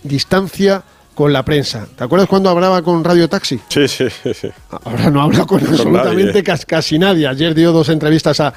distancia 0.03 0.83
con 1.15 1.33
la 1.33 1.45
prensa. 1.45 1.87
¿Te 1.97 2.05
acuerdas 2.05 2.29
cuando 2.29 2.49
hablaba 2.49 2.83
con 2.83 3.05
Radio 3.05 3.29
Taxi? 3.29 3.61
Sí, 3.69 3.87
sí, 3.87 4.07
sí. 4.11 4.49
Ahora 4.85 5.11
no 5.11 5.23
habla 5.23 5.45
con, 5.45 5.61
absolutamente 5.61 6.43
casi, 6.43 6.99
nadie. 6.99 7.27
Ayer 7.27 7.55
dio 7.55 7.73
dos 7.73 7.89
entrevistas 7.89 8.41
a, 8.41 8.53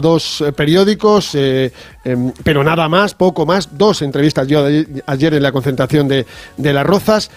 dos 0.00 0.40
eh, 0.40 0.52
periódicos, 0.52 1.34
eh, 1.34 1.72
em, 2.04 2.32
pero 2.44 2.62
nada 2.62 2.88
más, 2.88 3.14
poco 3.14 3.44
más. 3.44 3.76
Dos 3.76 4.02
entrevistas 4.02 4.46
yo 4.46 4.64
ayer 5.06 5.34
en 5.34 5.42
la 5.42 5.52
concentración 5.52 6.06
de, 6.06 6.26
de 6.56 6.72
Las 6.72 6.86
Rozas. 6.86 7.30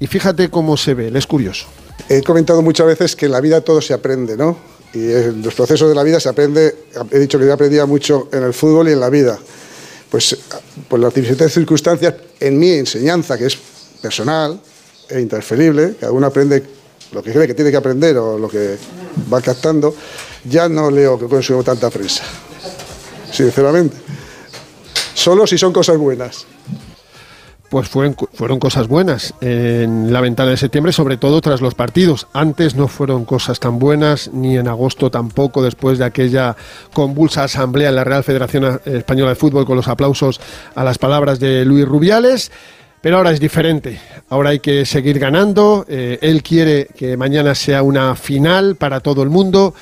Y 0.00 0.06
fíjate 0.06 0.48
cómo 0.48 0.76
se 0.76 0.94
ve, 0.94 1.12
es 1.14 1.26
curioso. 1.26 1.66
He 2.08 2.22
comentado 2.22 2.62
muchas 2.62 2.86
veces 2.86 3.16
que 3.16 3.26
en 3.26 3.32
la 3.32 3.40
vida 3.40 3.60
todo 3.60 3.80
se 3.80 3.94
aprende, 3.94 4.36
¿no? 4.36 4.56
Y 4.94 5.10
en 5.12 5.42
los 5.42 5.54
procesos 5.54 5.88
de 5.88 5.94
la 5.94 6.02
vida 6.02 6.18
se 6.18 6.28
aprende, 6.28 6.74
he 7.10 7.18
dicho 7.18 7.38
que 7.38 7.46
yo 7.46 7.52
aprendía 7.52 7.84
mucho 7.84 8.28
en 8.32 8.42
el 8.42 8.54
fútbol 8.54 8.88
y 8.88 8.92
en 8.92 9.00
la 9.00 9.10
vida. 9.10 9.38
Pues 10.10 10.36
por 10.88 10.98
las 10.98 11.12
diferentes 11.12 11.52
circunstancias, 11.52 12.14
en 12.40 12.58
mi 12.58 12.70
enseñanza, 12.70 13.36
que 13.36 13.46
es 13.46 13.58
personal 14.00 14.60
e 15.08 15.20
interferible, 15.20 15.94
cada 15.98 16.12
uno 16.12 16.26
aprende 16.26 16.62
lo 17.12 17.22
que 17.22 17.32
cree 17.32 17.46
que 17.46 17.54
tiene 17.54 17.70
que 17.70 17.76
aprender 17.76 18.16
o 18.18 18.38
lo 18.38 18.48
que 18.48 18.76
va 19.32 19.40
captando, 19.40 19.94
ya 20.44 20.68
no 20.68 20.90
leo 20.90 21.18
que 21.18 21.26
consumo 21.26 21.62
tanta 21.62 21.90
prensa, 21.90 22.24
sinceramente. 23.32 23.96
Solo 25.14 25.46
si 25.46 25.58
son 25.58 25.72
cosas 25.72 25.96
buenas. 25.98 26.46
Pues 27.70 27.86
fueron, 27.86 28.16
fueron 28.32 28.58
cosas 28.58 28.88
buenas 28.88 29.34
en 29.42 30.10
la 30.10 30.22
ventana 30.22 30.50
de 30.50 30.56
septiembre, 30.56 30.90
sobre 30.90 31.18
todo 31.18 31.42
tras 31.42 31.60
los 31.60 31.74
partidos. 31.74 32.26
Antes 32.32 32.74
no 32.76 32.88
fueron 32.88 33.26
cosas 33.26 33.60
tan 33.60 33.78
buenas, 33.78 34.30
ni 34.32 34.56
en 34.56 34.68
agosto 34.68 35.10
tampoco, 35.10 35.62
después 35.62 35.98
de 35.98 36.06
aquella 36.06 36.56
convulsa 36.94 37.44
asamblea 37.44 37.90
en 37.90 37.96
la 37.96 38.04
Real 38.04 38.24
Federación 38.24 38.80
Española 38.86 39.30
de 39.30 39.34
Fútbol 39.34 39.66
con 39.66 39.76
los 39.76 39.88
aplausos 39.88 40.40
a 40.74 40.82
las 40.82 40.96
palabras 40.96 41.40
de 41.40 41.66
Luis 41.66 41.86
Rubiales. 41.86 42.50
Pero 43.08 43.16
ahora 43.16 43.30
es 43.30 43.40
diferente, 43.40 43.98
ahora 44.28 44.50
hay 44.50 44.58
que 44.58 44.84
seguir 44.84 45.18
ganando, 45.18 45.86
eh, 45.88 46.18
él 46.20 46.42
quiere 46.42 46.88
que 46.94 47.16
mañana 47.16 47.54
sea 47.54 47.82
una 47.82 48.14
final 48.14 48.76
para 48.76 49.00
todo 49.00 49.22
el 49.22 49.30
mundo, 49.30 49.72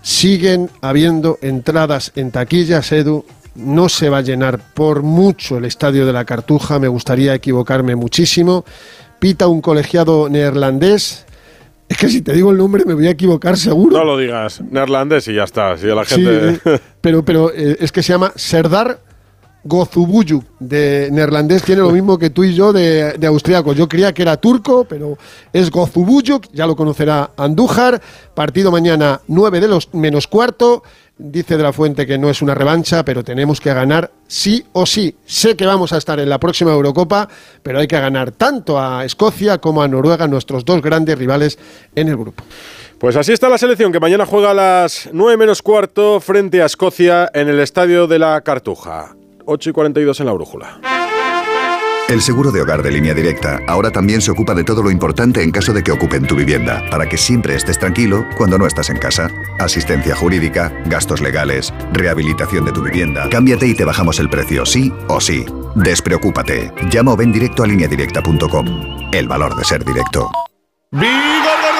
siguen 0.00 0.70
habiendo 0.80 1.38
entradas 1.42 2.10
en 2.16 2.30
taquillas, 2.30 2.90
Edu, 2.90 3.26
no 3.54 3.90
se 3.90 4.08
va 4.08 4.16
a 4.16 4.22
llenar 4.22 4.58
por 4.72 5.02
mucho 5.02 5.58
el 5.58 5.66
estadio 5.66 6.06
de 6.06 6.14
la 6.14 6.24
Cartuja, 6.24 6.78
me 6.78 6.88
gustaría 6.88 7.34
equivocarme 7.34 7.96
muchísimo. 7.96 8.64
Pita 9.18 9.46
un 9.48 9.60
colegiado 9.60 10.30
neerlandés. 10.30 11.26
Es 11.86 11.98
que 11.98 12.08
si 12.08 12.22
te 12.22 12.32
digo 12.32 12.50
el 12.50 12.56
nombre 12.56 12.86
me 12.86 12.94
voy 12.94 13.08
a 13.08 13.10
equivocar 13.10 13.58
seguro. 13.58 13.98
No 13.98 14.04
lo 14.04 14.16
digas, 14.16 14.62
neerlandés 14.70 15.28
y 15.28 15.34
ya 15.34 15.44
está. 15.44 15.76
Si 15.76 15.84
la 15.86 16.02
Sí, 16.06 16.14
gente. 16.24 16.60
eh, 16.64 16.78
pero 17.02 17.22
pero 17.26 17.52
eh, 17.54 17.76
es 17.78 17.92
que 17.92 18.02
se 18.02 18.14
llama 18.14 18.32
Serdar 18.36 19.00
Gozubuyuk, 19.64 20.44
de 20.58 21.08
neerlandés, 21.12 21.62
tiene 21.62 21.82
lo 21.82 21.90
mismo 21.90 22.18
que 22.18 22.30
tú 22.30 22.44
y 22.44 22.54
yo 22.54 22.72
de, 22.72 23.12
de 23.12 23.26
austriaco. 23.26 23.72
Yo 23.72 23.88
creía 23.88 24.12
que 24.12 24.22
era 24.22 24.36
turco, 24.36 24.84
pero 24.84 25.16
es 25.52 25.70
Gozubuyuk, 25.70 26.46
ya 26.52 26.66
lo 26.66 26.76
conocerá 26.76 27.30
Andújar. 27.36 28.00
Partido 28.34 28.70
mañana 28.72 29.20
9 29.28 29.60
de 29.60 29.68
los 29.68 29.92
menos 29.94 30.26
cuarto. 30.26 30.82
Dice 31.18 31.56
de 31.56 31.62
la 31.62 31.72
Fuente 31.72 32.06
que 32.06 32.18
no 32.18 32.30
es 32.30 32.42
una 32.42 32.54
revancha, 32.54 33.04
pero 33.04 33.22
tenemos 33.22 33.60
que 33.60 33.72
ganar 33.72 34.10
sí 34.26 34.64
o 34.72 34.86
sí. 34.86 35.14
Sé 35.26 35.54
que 35.56 35.66
vamos 35.66 35.92
a 35.92 35.98
estar 35.98 36.18
en 36.18 36.28
la 36.28 36.40
próxima 36.40 36.72
Eurocopa, 36.72 37.28
pero 37.62 37.78
hay 37.78 37.86
que 37.86 38.00
ganar 38.00 38.32
tanto 38.32 38.80
a 38.80 39.04
Escocia 39.04 39.58
como 39.58 39.82
a 39.82 39.88
Noruega, 39.88 40.26
nuestros 40.26 40.64
dos 40.64 40.82
grandes 40.82 41.16
rivales 41.16 41.58
en 41.94 42.08
el 42.08 42.16
grupo. 42.16 42.42
Pues 42.98 43.14
así 43.16 43.32
está 43.32 43.48
la 43.48 43.58
selección 43.58 43.92
que 43.92 44.00
mañana 44.00 44.26
juega 44.26 44.50
a 44.50 44.54
las 44.54 45.10
9 45.12 45.36
menos 45.36 45.62
cuarto 45.62 46.18
frente 46.18 46.62
a 46.62 46.66
Escocia 46.66 47.30
en 47.34 47.48
el 47.48 47.60
estadio 47.60 48.06
de 48.06 48.18
la 48.18 48.40
Cartuja. 48.40 49.14
8 49.46 49.70
y 49.70 49.72
42 49.72 50.20
en 50.20 50.26
la 50.26 50.32
brújula. 50.32 50.80
El 52.08 52.20
seguro 52.20 52.50
de 52.50 52.60
hogar 52.60 52.82
de 52.82 52.90
línea 52.90 53.14
directa 53.14 53.60
ahora 53.66 53.90
también 53.90 54.20
se 54.20 54.30
ocupa 54.30 54.54
de 54.54 54.64
todo 54.64 54.82
lo 54.82 54.90
importante 54.90 55.42
en 55.42 55.50
caso 55.50 55.72
de 55.72 55.82
que 55.82 55.92
ocupen 55.92 56.26
tu 56.26 56.36
vivienda, 56.36 56.82
para 56.90 57.08
que 57.08 57.16
siempre 57.16 57.54
estés 57.54 57.78
tranquilo 57.78 58.26
cuando 58.36 58.58
no 58.58 58.66
estás 58.66 58.90
en 58.90 58.98
casa. 58.98 59.30
Asistencia 59.58 60.14
jurídica, 60.14 60.70
gastos 60.86 61.22
legales, 61.22 61.72
rehabilitación 61.92 62.66
de 62.66 62.72
tu 62.72 62.82
vivienda. 62.82 63.30
Cámbiate 63.30 63.66
y 63.66 63.74
te 63.74 63.86
bajamos 63.86 64.18
el 64.18 64.28
precio, 64.28 64.66
sí 64.66 64.92
o 65.08 65.20
sí. 65.22 65.46
Despreocúpate. 65.74 66.70
Llama 66.90 67.12
o 67.12 67.16
ven 67.16 67.32
directo 67.32 67.62
a 67.62 67.66
lineadirecta.com. 67.66 68.66
El 69.12 69.26
valor 69.26 69.56
de 69.56 69.64
ser 69.64 69.82
directo. 69.82 70.30
¡Vigor, 70.90 71.71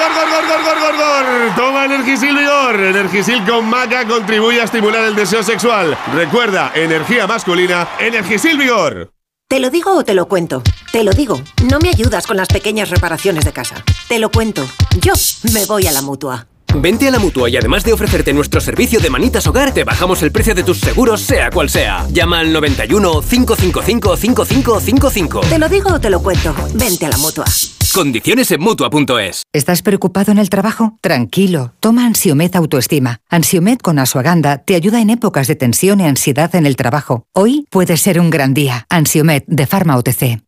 Toma 1.55 1.85
Energisil 1.85 2.35
Vigor. 2.35 2.79
Energisil 2.79 3.43
con 3.45 3.69
maca 3.69 4.07
contribuye 4.07 4.61
a 4.61 4.63
estimular 4.63 5.03
el 5.03 5.15
deseo 5.15 5.43
sexual. 5.43 5.97
Recuerda, 6.13 6.71
energía 6.73 7.27
masculina, 7.27 7.87
Energisil 7.99 8.57
Vigor. 8.57 9.11
¿Te 9.47 9.59
lo 9.59 9.69
digo 9.69 9.95
o 9.95 10.03
te 10.03 10.13
lo 10.13 10.27
cuento? 10.27 10.63
Te 10.91 11.03
lo 11.03 11.11
digo. 11.11 11.39
No 11.69 11.79
me 11.79 11.89
ayudas 11.89 12.25
con 12.25 12.37
las 12.37 12.47
pequeñas 12.47 12.89
reparaciones 12.89 13.45
de 13.45 13.53
casa. 13.53 13.75
Te 14.07 14.17
lo 14.19 14.31
cuento. 14.31 14.65
Yo 14.99 15.13
me 15.53 15.65
voy 15.65 15.85
a 15.87 15.91
la 15.91 16.01
mutua. 16.01 16.47
Vente 16.75 17.07
a 17.07 17.11
la 17.11 17.19
mutua 17.19 17.49
y 17.49 17.57
además 17.57 17.83
de 17.83 17.93
ofrecerte 17.93 18.33
nuestro 18.33 18.59
servicio 18.59 18.99
de 18.99 19.09
manitas 19.11 19.45
hogar, 19.45 19.73
te 19.73 19.83
bajamos 19.83 20.23
el 20.23 20.31
precio 20.31 20.55
de 20.55 20.63
tus 20.63 20.79
seguros, 20.79 21.21
sea 21.21 21.51
cual 21.51 21.69
sea. 21.69 22.07
Llama 22.09 22.39
al 22.39 22.51
91 22.51 23.21
555 23.21 24.17
5555. 24.17 25.41
¿Te 25.41 25.59
lo 25.59 25.69
digo 25.69 25.93
o 25.93 25.99
te 25.99 26.09
lo 26.09 26.21
cuento? 26.21 26.55
Vente 26.73 27.05
a 27.05 27.09
la 27.09 27.17
mutua. 27.17 27.45
Condiciones 27.93 28.49
en 28.49 28.59
mutua.es. 28.59 29.43
¿Estás 29.53 29.83
preocupado 29.83 30.31
en 30.31 30.39
el 30.39 30.49
trabajo? 30.49 30.97
Tranquilo, 30.99 31.73
toma 31.79 32.07
Ansiomed 32.07 32.55
Autoestima. 32.55 33.19
Ansiomed 33.29 33.77
con 33.77 33.99
Asuaganda 33.99 34.57
te 34.57 34.73
ayuda 34.73 34.99
en 34.99 35.11
épocas 35.11 35.45
de 35.45 35.55
tensión 35.55 35.99
y 35.99 36.05
ansiedad 36.05 36.55
en 36.55 36.65
el 36.65 36.75
trabajo. 36.75 37.27
Hoy 37.33 37.67
puede 37.69 37.97
ser 37.97 38.19
un 38.19 38.31
gran 38.31 38.55
día. 38.55 38.87
Ansiomed 38.89 39.43
de 39.45 39.67
Pharma 39.67 39.95
OTC. 39.97 40.41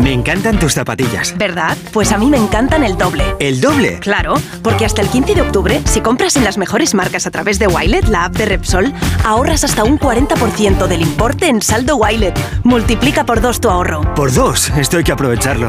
Me 0.00 0.14
encantan 0.14 0.58
tus 0.58 0.72
zapatillas. 0.72 1.34
¿Verdad? 1.36 1.76
Pues 1.92 2.10
a 2.12 2.18
mí 2.18 2.26
me 2.26 2.38
encantan 2.38 2.84
el 2.84 2.96
doble. 2.96 3.24
¿El 3.38 3.60
doble? 3.60 3.98
Claro, 4.00 4.34
porque 4.62 4.86
hasta 4.86 5.02
el 5.02 5.08
15 5.08 5.34
de 5.34 5.40
octubre, 5.42 5.82
si 5.84 6.00
compras 6.00 6.36
en 6.36 6.44
las 6.44 6.56
mejores 6.56 6.94
marcas 6.94 7.26
a 7.26 7.30
través 7.30 7.58
de 7.58 7.66
Wilet, 7.66 8.08
la 8.08 8.24
app 8.24 8.36
de 8.36 8.46
Repsol, 8.46 8.94
ahorras 9.24 9.62
hasta 9.64 9.84
un 9.84 9.98
40% 9.98 10.86
del 10.86 11.02
importe 11.02 11.48
en 11.48 11.60
saldo 11.60 11.96
Wilet. 11.96 12.38
Multiplica 12.64 13.26
por 13.26 13.42
dos 13.42 13.60
tu 13.60 13.68
ahorro. 13.68 14.14
Por 14.14 14.32
dos, 14.32 14.70
esto 14.70 14.96
hay 14.96 15.04
que 15.04 15.12
aprovecharlo. 15.12 15.68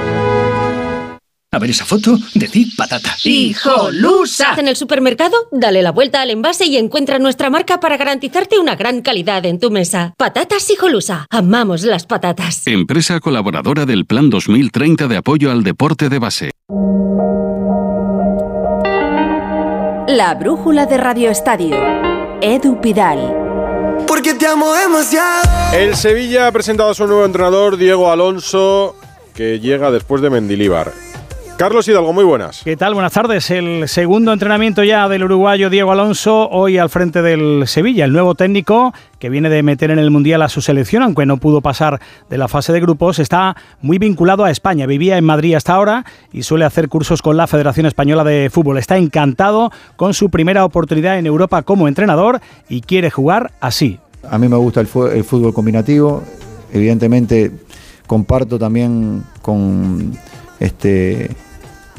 A 1.53 1.59
ver 1.59 1.71
esa 1.71 1.83
foto, 1.83 2.17
decid 2.33 2.69
patata. 2.77 3.13
¡Hijolusa! 3.25 4.55
En 4.57 4.69
el 4.69 4.77
supermercado, 4.77 5.35
dale 5.51 5.81
la 5.81 5.91
vuelta 5.91 6.21
al 6.21 6.29
envase 6.29 6.65
y 6.65 6.77
encuentra 6.77 7.19
nuestra 7.19 7.49
marca 7.49 7.81
para 7.81 7.97
garantizarte 7.97 8.57
una 8.57 8.77
gran 8.77 9.01
calidad 9.01 9.45
en 9.45 9.59
tu 9.59 9.69
mesa. 9.69 10.13
Patatas 10.15 10.69
Hijolusa. 10.69 11.25
Amamos 11.29 11.83
las 11.83 12.05
patatas. 12.05 12.65
Empresa 12.67 13.19
colaboradora 13.19 13.85
del 13.85 14.05
Plan 14.05 14.29
2030 14.29 15.09
de 15.09 15.17
apoyo 15.17 15.51
al 15.51 15.63
deporte 15.63 16.07
de 16.07 16.19
base. 16.19 16.51
La 20.07 20.33
brújula 20.39 20.85
de 20.85 20.97
Radio 20.97 21.29
Estadio. 21.31 21.75
Edu 22.41 22.79
Pidal. 22.79 24.05
Porque 24.07 24.35
te 24.35 24.47
amo 24.47 24.71
demasiado. 24.73 25.49
El 25.73 25.97
Sevilla 25.97 26.47
ha 26.47 26.51
presentado 26.53 26.91
a 26.91 26.95
su 26.95 27.05
nuevo 27.07 27.25
entrenador, 27.25 27.75
Diego 27.75 28.09
Alonso, 28.09 28.95
que 29.33 29.59
llega 29.59 29.91
después 29.91 30.21
de 30.21 30.29
Mendilíbar. 30.29 31.10
Carlos 31.61 31.87
Hidalgo, 31.87 32.11
muy 32.11 32.23
buenas. 32.23 32.61
¿Qué 32.63 32.75
tal? 32.75 32.95
Buenas 32.95 33.13
tardes. 33.13 33.51
El 33.51 33.87
segundo 33.87 34.33
entrenamiento 34.33 34.83
ya 34.83 35.07
del 35.07 35.25
uruguayo 35.25 35.69
Diego 35.69 35.91
Alonso, 35.91 36.49
hoy 36.49 36.79
al 36.79 36.89
frente 36.89 37.21
del 37.21 37.67
Sevilla, 37.67 38.03
el 38.05 38.13
nuevo 38.13 38.33
técnico 38.33 38.95
que 39.19 39.29
viene 39.29 39.47
de 39.47 39.61
meter 39.61 39.91
en 39.91 39.99
el 39.99 40.09
Mundial 40.09 40.41
a 40.41 40.49
su 40.49 40.61
selección, 40.61 41.03
aunque 41.03 41.27
no 41.27 41.37
pudo 41.37 41.61
pasar 41.61 42.01
de 42.31 42.37
la 42.39 42.47
fase 42.47 42.73
de 42.73 42.79
grupos, 42.79 43.19
está 43.19 43.55
muy 43.79 43.99
vinculado 43.99 44.43
a 44.43 44.49
España. 44.49 44.87
Vivía 44.87 45.19
en 45.19 45.23
Madrid 45.23 45.53
hasta 45.53 45.75
ahora 45.75 46.03
y 46.33 46.41
suele 46.41 46.65
hacer 46.65 46.89
cursos 46.89 47.21
con 47.21 47.37
la 47.37 47.45
Federación 47.45 47.85
Española 47.85 48.23
de 48.23 48.49
Fútbol. 48.51 48.79
Está 48.79 48.97
encantado 48.97 49.71
con 49.97 50.15
su 50.15 50.31
primera 50.31 50.65
oportunidad 50.65 51.19
en 51.19 51.27
Europa 51.27 51.61
como 51.61 51.87
entrenador 51.87 52.41
y 52.69 52.81
quiere 52.81 53.11
jugar 53.11 53.51
así. 53.59 53.99
A 54.27 54.39
mí 54.39 54.47
me 54.47 54.57
gusta 54.57 54.81
el, 54.81 54.87
el 55.13 55.23
fútbol 55.23 55.53
combinativo. 55.53 56.23
Evidentemente 56.73 57.51
comparto 58.07 58.57
también 58.57 59.23
con 59.43 60.17
este 60.59 61.29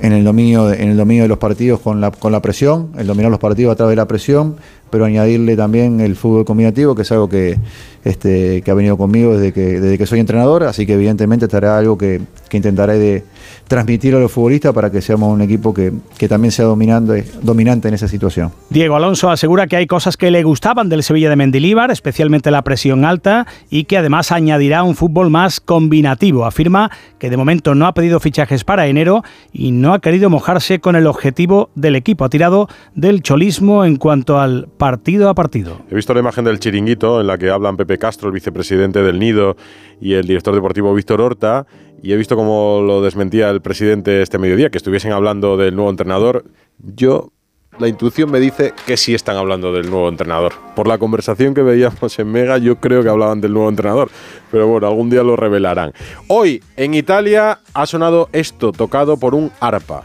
en 0.00 0.12
el 0.12 0.24
dominio 0.24 0.72
en 0.72 0.90
el 0.90 0.96
dominio 0.96 1.24
de 1.24 1.28
los 1.28 1.38
partidos 1.38 1.80
con 1.80 2.00
la, 2.00 2.10
con 2.10 2.32
la 2.32 2.40
presión, 2.40 2.90
el 2.98 3.06
dominar 3.06 3.30
los 3.30 3.40
partidos 3.40 3.72
a 3.72 3.76
través 3.76 3.92
de 3.92 3.96
la 3.96 4.06
presión, 4.06 4.56
pero 4.90 5.04
añadirle 5.04 5.56
también 5.56 6.00
el 6.00 6.16
fútbol 6.16 6.44
combinativo, 6.44 6.94
que 6.94 7.02
es 7.02 7.12
algo 7.12 7.28
que, 7.28 7.58
este, 8.04 8.62
que 8.62 8.70
ha 8.70 8.74
venido 8.74 8.96
conmigo 8.96 9.34
desde 9.36 9.52
que, 9.52 9.80
desde 9.80 9.98
que 9.98 10.06
soy 10.06 10.20
entrenador, 10.20 10.64
así 10.64 10.86
que 10.86 10.94
evidentemente 10.94 11.46
estará 11.46 11.78
algo 11.78 11.96
que, 11.96 12.20
que 12.48 12.56
intentaré 12.56 12.98
de 12.98 13.24
transmitir 13.68 14.14
a 14.14 14.18
los 14.18 14.30
futbolistas 14.30 14.72
para 14.72 14.90
que 14.90 15.00
seamos 15.00 15.32
un 15.32 15.42
equipo 15.42 15.72
que, 15.72 15.92
que 16.18 16.28
también 16.28 16.52
sea 16.52 16.64
dominante, 16.64 17.24
dominante 17.42 17.88
en 17.88 17.94
esa 17.94 18.08
situación. 18.08 18.52
Diego 18.70 18.96
Alonso 18.96 19.30
asegura 19.30 19.66
que 19.66 19.76
hay 19.76 19.86
cosas 19.86 20.16
que 20.16 20.30
le 20.30 20.42
gustaban 20.42 20.88
del 20.88 21.02
Sevilla 21.02 21.30
de 21.30 21.36
Mendilíbar, 21.36 21.90
especialmente 21.90 22.50
la 22.50 22.62
presión 22.62 23.04
alta, 23.04 23.46
y 23.70 23.84
que 23.84 23.98
además 23.98 24.32
añadirá 24.32 24.82
un 24.82 24.94
fútbol 24.94 25.30
más 25.30 25.60
combinativo. 25.60 26.44
Afirma 26.44 26.90
que 27.18 27.30
de 27.30 27.36
momento 27.36 27.74
no 27.74 27.86
ha 27.86 27.94
pedido 27.94 28.20
fichajes 28.20 28.64
para 28.64 28.86
enero 28.86 29.22
y 29.52 29.72
no 29.72 29.94
ha 29.94 30.00
querido 30.00 30.30
mojarse 30.30 30.80
con 30.80 30.96
el 30.96 31.06
objetivo 31.06 31.70
del 31.74 31.96
equipo. 31.96 32.24
Ha 32.24 32.28
tirado 32.28 32.68
del 32.94 33.22
cholismo 33.22 33.84
en 33.84 33.96
cuanto 33.96 34.40
al 34.40 34.68
partido 34.76 35.28
a 35.28 35.34
partido. 35.34 35.80
He 35.90 35.94
visto 35.94 36.14
la 36.14 36.20
imagen 36.20 36.44
del 36.44 36.58
chiringuito 36.58 37.20
en 37.20 37.26
la 37.26 37.38
que 37.38 37.50
hablan 37.50 37.76
Pepe 37.76 37.98
Castro, 37.98 38.28
el 38.28 38.34
vicepresidente 38.34 39.02
del 39.02 39.18
Nido, 39.18 39.56
y 40.00 40.14
el 40.14 40.26
director 40.26 40.54
deportivo 40.54 40.92
Víctor 40.94 41.20
Horta, 41.20 41.64
y 42.02 42.12
he 42.12 42.16
visto 42.16 42.36
cómo 42.36 42.82
lo 42.84 43.00
desmentía 43.00 43.48
el 43.50 43.62
presidente 43.62 44.22
este 44.22 44.38
mediodía, 44.38 44.70
que 44.70 44.78
estuviesen 44.78 45.12
hablando 45.12 45.56
del 45.56 45.76
nuevo 45.76 45.88
entrenador. 45.88 46.44
Yo, 46.78 47.30
la 47.78 47.86
intuición 47.86 48.30
me 48.30 48.40
dice 48.40 48.74
que 48.86 48.96
sí 48.96 49.14
están 49.14 49.36
hablando 49.36 49.72
del 49.72 49.88
nuevo 49.88 50.08
entrenador. 50.08 50.52
Por 50.74 50.88
la 50.88 50.98
conversación 50.98 51.54
que 51.54 51.62
veíamos 51.62 52.18
en 52.18 52.30
Mega, 52.30 52.58
yo 52.58 52.76
creo 52.76 53.02
que 53.02 53.08
hablaban 53.08 53.40
del 53.40 53.52
nuevo 53.52 53.68
entrenador. 53.68 54.10
Pero 54.50 54.66
bueno, 54.66 54.88
algún 54.88 55.10
día 55.10 55.22
lo 55.22 55.36
revelarán. 55.36 55.92
Hoy, 56.26 56.62
en 56.76 56.94
Italia, 56.94 57.60
ha 57.72 57.86
sonado 57.86 58.28
esto, 58.32 58.72
tocado 58.72 59.16
por 59.16 59.34
un 59.34 59.52
arpa. 59.60 60.04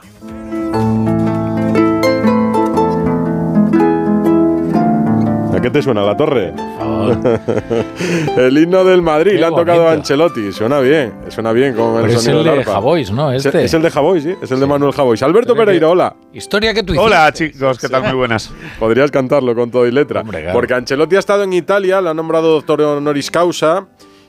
Qué 5.68 5.72
te 5.72 5.82
suena 5.82 6.02
la 6.04 6.16
torre? 6.16 6.54
el 8.38 8.58
himno 8.58 8.84
del 8.84 9.02
Madrid, 9.02 9.32
Qué 9.32 9.38
le 9.40 9.46
han 9.46 9.56
tocado 9.56 9.82
a 9.82 9.84
bonito. 9.86 10.00
Ancelotti. 10.00 10.52
Suena 10.52 10.80
bien, 10.80 11.14
suena 11.30 11.52
bien 11.52 11.74
con 11.76 11.96
el 11.98 12.02
Pero 12.04 12.14
es 12.18 12.24
sonido 12.24 12.54
el 12.54 12.58
de. 12.60 12.64
Javois, 12.66 13.12
¿no? 13.12 13.32
Es- 13.32 13.46
Este. 13.46 13.64
Es 13.64 13.74
el 13.74 13.82
de 13.82 13.92
Javois, 13.92 14.24
sí, 14.24 14.34
es 14.42 14.52
el 14.52 14.60
de 14.60 14.66
Manuel 14.66 14.94
Javois. 14.94 15.22
Alberto 15.24 15.56
Pereira, 15.56 15.90
hola. 15.90 16.16
Historia 16.34 16.74
que 16.74 16.84
tú 16.84 16.94
hiciste. 16.94 17.06
Hola 17.08 17.32
chicos, 17.32 17.78
¿qué 17.80 17.90
tal? 17.90 18.04
Muy 18.04 18.14
buenas. 18.14 18.52
Podrías 18.80 19.12
cantarlo 19.12 19.56
con 19.56 19.72
todo 19.72 19.88
y 19.88 19.92
letra. 19.92 20.24
claro. 20.24 20.52
Porque 20.54 20.74
Ancelotti 20.74 21.16
ha 21.16 21.20
estado 21.20 21.44
en 21.44 21.54
Italia, 21.54 22.02
lo 22.02 22.10
han 22.10 22.18
nombrado 22.18 22.52
doctor 22.54 22.82
honoris 22.82 23.32
causa 23.32 23.88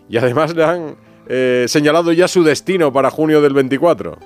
y 0.08 0.16
además 0.16 0.54
le 0.54 0.64
han 0.64 0.96
eh, 1.28 1.66
señalado 1.68 2.12
ya 2.12 2.28
su 2.28 2.42
destino 2.42 2.92
para 2.92 3.10
junio 3.10 3.40
del 3.40 3.52
24. 3.54 4.18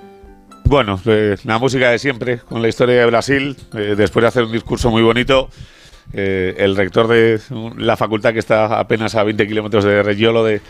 Bueno, 0.65 0.99
eh, 1.05 1.35
la 1.43 1.59
música 1.59 1.89
de 1.91 1.99
siempre, 1.99 2.39
con 2.39 2.61
la 2.61 2.69
historia 2.69 2.95
de 2.99 3.05
Brasil, 3.05 3.57
eh, 3.75 3.95
después 3.97 4.23
de 4.23 4.27
hacer 4.29 4.43
un 4.45 4.51
discurso 4.53 4.89
muy 4.89 5.01
bonito, 5.03 5.49
eh, 6.11 6.55
el 6.57 6.75
rector 6.75 7.07
de 7.07 7.39
la 7.77 7.95
facultad 7.95 8.33
que 8.33 8.39
está 8.39 8.79
apenas 8.79 9.15
a 9.15 9.23
20 9.23 9.47
kilómetros 9.47 9.83
de 9.83 10.03
Reggiolo, 10.03 10.43
de 10.43 10.61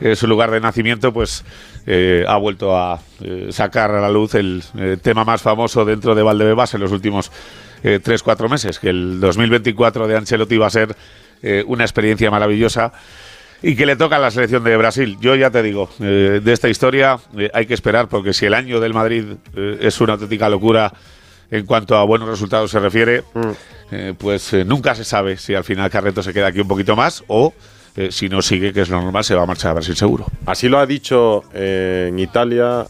eh, 0.00 0.16
su 0.16 0.26
lugar 0.26 0.50
de 0.50 0.60
nacimiento, 0.60 1.12
pues 1.12 1.44
eh, 1.90 2.22
ha 2.28 2.36
vuelto 2.36 2.76
a 2.76 3.00
eh, 3.22 3.48
sacar 3.50 3.90
a 3.90 4.00
la 4.02 4.10
luz 4.10 4.34
el 4.34 4.62
tema 5.02 5.24
más 5.24 5.40
famoso 5.40 5.86
dentro 5.86 6.14
de 6.14 6.22
Valdebebas 6.22 6.74
en 6.74 6.82
los 6.82 6.92
últimos 6.92 7.32
eh, 7.82 7.98
3-4 8.04 8.50
meses, 8.50 8.78
que 8.78 8.90
el 8.90 9.20
2024 9.20 10.06
de 10.06 10.16
Ancelotti 10.18 10.58
va 10.58 10.66
a 10.66 10.70
ser 10.70 10.94
una 11.66 11.84
experiencia 11.84 12.32
maravillosa 12.32 12.92
y 13.62 13.76
que 13.76 13.86
le 13.86 13.94
toca 13.94 14.16
a 14.16 14.18
la 14.18 14.32
selección 14.32 14.64
de 14.64 14.76
Brasil. 14.76 15.16
Yo 15.20 15.36
ya 15.36 15.50
te 15.50 15.62
digo, 15.62 15.88
de 16.00 16.52
esta 16.52 16.68
historia 16.68 17.20
hay 17.54 17.66
que 17.66 17.74
esperar, 17.74 18.08
porque 18.08 18.32
si 18.32 18.46
el 18.46 18.54
año 18.54 18.80
del 18.80 18.92
Madrid 18.92 19.24
es 19.54 20.00
una 20.00 20.14
auténtica 20.14 20.48
locura 20.48 20.92
en 21.50 21.66
cuanto 21.66 21.96
a 21.96 22.04
buenos 22.04 22.28
resultados 22.28 22.70
se 22.70 22.78
refiere, 22.78 23.24
eh, 23.90 24.14
pues 24.16 24.52
eh, 24.52 24.64
nunca 24.64 24.94
se 24.94 25.04
sabe 25.04 25.36
si 25.36 25.54
al 25.54 25.64
final 25.64 25.90
Carreto 25.90 26.22
se 26.22 26.32
queda 26.32 26.48
aquí 26.48 26.60
un 26.60 26.68
poquito 26.68 26.94
más 26.96 27.24
o 27.26 27.52
eh, 27.98 28.12
si 28.12 28.28
no 28.28 28.42
sigue, 28.42 28.72
que 28.72 28.82
es 28.82 28.88
lo 28.90 29.00
normal, 29.00 29.24
se 29.24 29.34
va 29.34 29.42
a 29.42 29.46
marchar 29.46 29.72
a 29.72 29.74
Brasil 29.74 29.96
seguro. 29.96 30.26
Así 30.46 30.68
lo 30.68 30.78
ha 30.78 30.86
dicho 30.86 31.42
eh, 31.52 32.06
en 32.08 32.18
Italia 32.20 32.86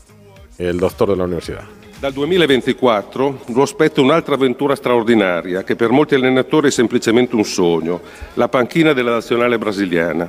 el 0.59 0.79
doctor 0.79 1.09
de 1.09 1.17
la 1.17 1.25
universidad. 1.25 1.65
Dal 1.99 2.13
2024 2.13 3.41
lo 3.55 3.63
aspetta 3.63 4.03
un'altra 4.03 4.35
avventura 4.35 4.77
straordinaria 4.77 5.65
che 5.65 5.77
per 5.77 5.91
molti 5.91 6.15
allenatori 6.15 6.69
è 6.69 6.71
semplicemente 6.71 7.35
un 7.35 7.45
sogno, 7.45 8.03
la 8.35 8.49
panchina 8.49 8.93
della 8.93 9.13
nazionale 9.13 9.57
brasiliana. 9.57 10.29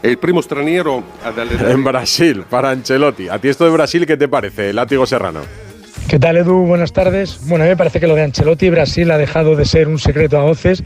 È 0.00 0.06
il 0.06 0.18
primo 0.18 0.40
straniero 0.40 1.02
ad 1.22 1.38
allenare 1.38 1.70
En 1.74 1.82
Brasil, 1.82 2.44
para 2.48 2.70
Ancelotti. 2.70 3.28
¿A 3.28 3.38
ti 3.38 3.48
esto 3.48 3.64
de 3.64 3.70
Brasil 3.70 4.06
qué 4.06 4.16
te 4.16 4.28
parece, 4.28 4.72
Látigo 4.72 5.04
Serrano? 5.04 5.71
¿Qué 6.08 6.18
tal, 6.18 6.36
Edu? 6.36 6.66
Buenas 6.66 6.92
tardes. 6.92 7.40
Bueno, 7.46 7.64
a 7.64 7.66
mí 7.66 7.70
me 7.70 7.76
parece 7.76 8.00
que 8.00 8.06
lo 8.06 8.14
de 8.14 8.22
Ancelotti 8.22 8.70
Brasil 8.70 9.10
ha 9.10 9.18
dejado 9.18 9.56
de 9.56 9.64
ser 9.64 9.88
un 9.88 9.98
secreto 9.98 10.38
a 10.38 10.42
voces, 10.42 10.82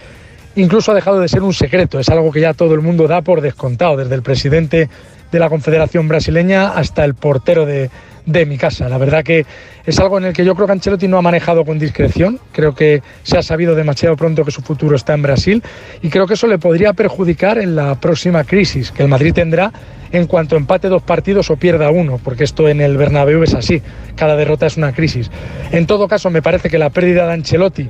incluso 0.54 0.92
ha 0.92 0.94
dejado 0.94 1.20
de 1.20 1.28
ser 1.28 1.42
un 1.42 1.52
secreto. 1.52 1.98
Es 1.98 2.08
algo 2.08 2.30
que 2.32 2.40
ya 2.40 2.54
todo 2.54 2.75
el 2.75 2.80
mundo 2.80 3.08
da 3.08 3.22
por 3.22 3.40
descontado, 3.40 3.96
desde 3.96 4.14
el 4.14 4.22
presidente 4.22 4.88
de 5.32 5.38
la 5.38 5.48
Confederación 5.48 6.08
Brasileña 6.08 6.68
hasta 6.68 7.04
el 7.04 7.14
portero 7.14 7.66
de, 7.66 7.90
de 8.26 8.45
mi 8.45 8.59
casa. 8.59 8.88
La 8.88 8.99
verdad 8.99 9.25
que 9.25 9.47
es 9.87 9.99
algo 10.00 10.18
en 10.18 10.25
el 10.25 10.33
que 10.33 10.45
yo 10.45 10.54
creo 10.54 10.66
que 10.66 10.73
Ancelotti 10.73 11.09
no 11.09 11.16
ha 11.16 11.23
manejado 11.23 11.64
con 11.64 11.78
discreción. 11.78 12.38
Creo 12.52 12.75
que 12.75 13.02
se 13.23 13.38
ha 13.38 13.42
sabido 13.42 13.75
demasiado 13.75 14.16
pronto 14.16 14.45
que 14.45 14.50
su 14.50 14.61
futuro 14.61 14.97
está 14.97 15.14
en 15.14 15.23
Brasil 15.23 15.62
y 16.02 16.11
creo 16.11 16.26
que 16.26 16.35
eso 16.35 16.47
le 16.47 16.59
podría 16.59 16.92
perjudicar 16.92 17.59
en 17.59 17.76
la 17.76 17.95
próxima 17.95 18.45
crisis 18.45 18.90
que 18.90 19.02
el 19.02 19.09
Madrid 19.09 19.33
tendrá 19.33 19.73
en 20.12 20.26
cuanto 20.26 20.56
empate 20.56 20.88
dos 20.88 21.02
partidos 21.02 21.50
o 21.50 21.56
pierda 21.56 21.90
uno, 21.90 22.21
porque 22.23 22.45
esto 22.45 22.68
en 22.68 22.80
el 22.80 22.97
Bernabéu 22.97 23.42
es 23.42 23.54
así. 23.54 23.83
Cada 24.16 24.37
derrota 24.37 24.66
es 24.66 24.76
una 24.76 24.92
crisis. 24.92 25.30
En 25.73 25.87
todo 25.87 26.09
caso, 26.09 26.30
me 26.30 26.42
parece 26.42 26.68
que 26.68 26.78
la 26.78 26.90
pérdida 26.90 27.26
de 27.26 27.33
Ancelotti 27.33 27.88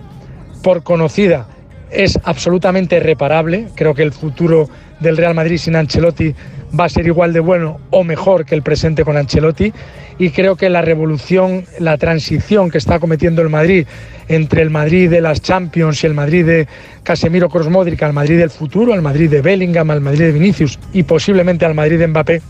por 0.63 0.83
conocida 0.83 1.47
es 1.91 2.19
absolutamente 2.25 3.01
reparable. 3.01 3.69
Creo 3.75 3.95
que 3.95 4.03
el 4.03 4.13
futuro 4.13 4.69
del 5.01 5.17
Real 5.17 5.35
Madrid 5.35 5.59
sin 5.59 5.77
Ancelotti 5.77 6.35
va 6.79 6.85
a 6.85 6.89
ser 6.89 7.07
igual 7.07 7.33
de 7.33 7.41
bueno 7.41 7.81
o 7.91 8.05
mejor 8.05 8.45
que 8.45 8.55
el 8.55 8.63
presente 8.63 9.05
con 9.05 9.17
Ancelotti. 9.17 9.73
Y 10.19 10.31
creo 10.31 10.57
que 10.57 10.71
la 10.71 10.83
revolución, 10.83 11.65
la 11.79 11.99
transición 11.99 12.71
que 12.71 12.79
está 12.79 12.99
cometiendo 12.99 13.43
el 13.43 13.51
Madrid 13.51 13.87
entre 14.29 14.63
el 14.63 14.71
Madrid 14.71 15.11
de 15.11 15.21
las 15.21 15.43
Champions 15.43 16.03
y 16.03 16.07
el 16.07 16.15
Madrid 16.15 16.47
de 16.47 16.67
Casemiro 17.03 17.49
Kroos 17.49 17.69
Modric 17.69 18.03
al 18.03 18.13
Madrid 18.13 18.39
del 18.39 18.51
futuro, 18.51 18.95
al 18.95 19.03
Madrid 19.03 19.31
de 19.31 19.43
Bellingham, 19.43 19.91
al 19.91 20.01
Madrid 20.01 20.21
de 20.21 20.33
Vinicius 20.33 20.79
y 20.93 21.03
posiblemente 21.03 21.65
al 21.65 21.75
Madrid 21.75 21.99
de 21.99 22.07
Mbappé, 22.07 22.43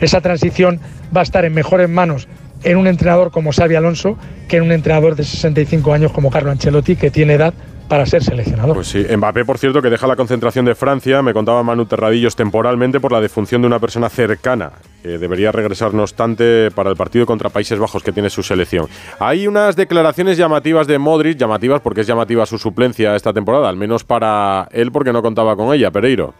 esa 0.00 0.20
transición 0.20 0.80
va 1.14 1.20
a 1.20 1.24
estar 1.24 1.44
en 1.44 1.54
mejores 1.54 1.88
manos 1.88 2.28
en 2.62 2.76
un 2.76 2.86
entrenador 2.86 3.30
como 3.30 3.52
Xavi 3.52 3.74
Alonso 3.74 4.16
que 4.48 4.56
en 4.56 4.64
un 4.64 4.72
entrenador 4.72 5.16
de 5.16 5.24
65 5.24 5.92
años 5.92 6.12
como 6.12 6.30
Carlo 6.30 6.50
Ancelotti 6.50 6.96
que 6.96 7.10
tiene 7.10 7.34
edad 7.34 7.54
para 7.88 8.06
ser 8.06 8.22
seleccionador. 8.22 8.74
Pues 8.74 8.88
sí, 8.88 9.04
Mbappé, 9.16 9.44
por 9.44 9.58
cierto, 9.58 9.82
que 9.82 9.90
deja 9.90 10.06
la 10.06 10.16
concentración 10.16 10.64
de 10.64 10.74
Francia, 10.74 11.22
me 11.22 11.32
contaba 11.32 11.62
Manu 11.62 11.86
Terradillos, 11.86 12.36
temporalmente 12.36 13.00
por 13.00 13.12
la 13.12 13.20
defunción 13.20 13.62
de 13.62 13.66
una 13.66 13.78
persona 13.78 14.08
cercana. 14.08 14.72
que 15.02 15.18
debería 15.18 15.52
regresar, 15.52 15.94
no 15.94 16.02
obstante, 16.02 16.70
para 16.72 16.90
el 16.90 16.96
partido 16.96 17.24
contra 17.24 17.48
Países 17.50 17.78
Bajos 17.78 18.02
que 18.02 18.12
tiene 18.12 18.30
su 18.30 18.42
selección. 18.42 18.86
Hay 19.18 19.46
unas 19.46 19.76
declaraciones 19.76 20.36
llamativas 20.36 20.86
de 20.86 20.98
Modric, 20.98 21.38
llamativas 21.38 21.80
porque 21.80 22.02
es 22.02 22.06
llamativa 22.06 22.44
su 22.46 22.58
suplencia 22.58 23.16
esta 23.16 23.32
temporada, 23.32 23.68
al 23.68 23.76
menos 23.76 24.04
para 24.04 24.68
él 24.72 24.92
porque 24.92 25.12
no 25.12 25.22
contaba 25.22 25.56
con 25.56 25.72
ella, 25.74 25.90
Pereiro. 25.90 26.34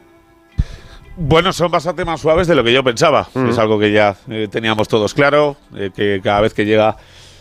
Bueno, 1.20 1.52
son 1.52 1.70
bastante 1.70 2.04
más 2.04 2.20
suaves 2.20 2.46
de 2.46 2.54
lo 2.54 2.62
que 2.62 2.72
yo 2.72 2.84
pensaba. 2.84 3.28
Mm. 3.34 3.48
Es 3.48 3.58
algo 3.58 3.78
que 3.78 3.90
ya 3.90 4.14
eh, 4.28 4.46
teníamos 4.48 4.86
todos 4.86 5.14
claro, 5.14 5.56
eh, 5.74 5.90
que 5.94 6.20
cada 6.22 6.40
vez 6.42 6.54
que 6.54 6.64
llega 6.64 6.96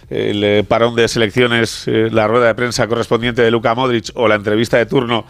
el 0.10 0.44
eh, 0.44 0.64
parón 0.64 0.96
de 0.96 1.08
selecciones, 1.08 1.88
eh, 1.88 2.10
la 2.12 2.28
rueda 2.28 2.48
de 2.48 2.56
prensa 2.56 2.88
correspondiente 2.88 3.42
de 3.42 3.52
Luka 3.52 3.76
Modric 3.76 4.12
o 4.16 4.28
la 4.28 4.36
entrevista 4.36 4.78
de 4.78 4.86
turno 4.86 5.26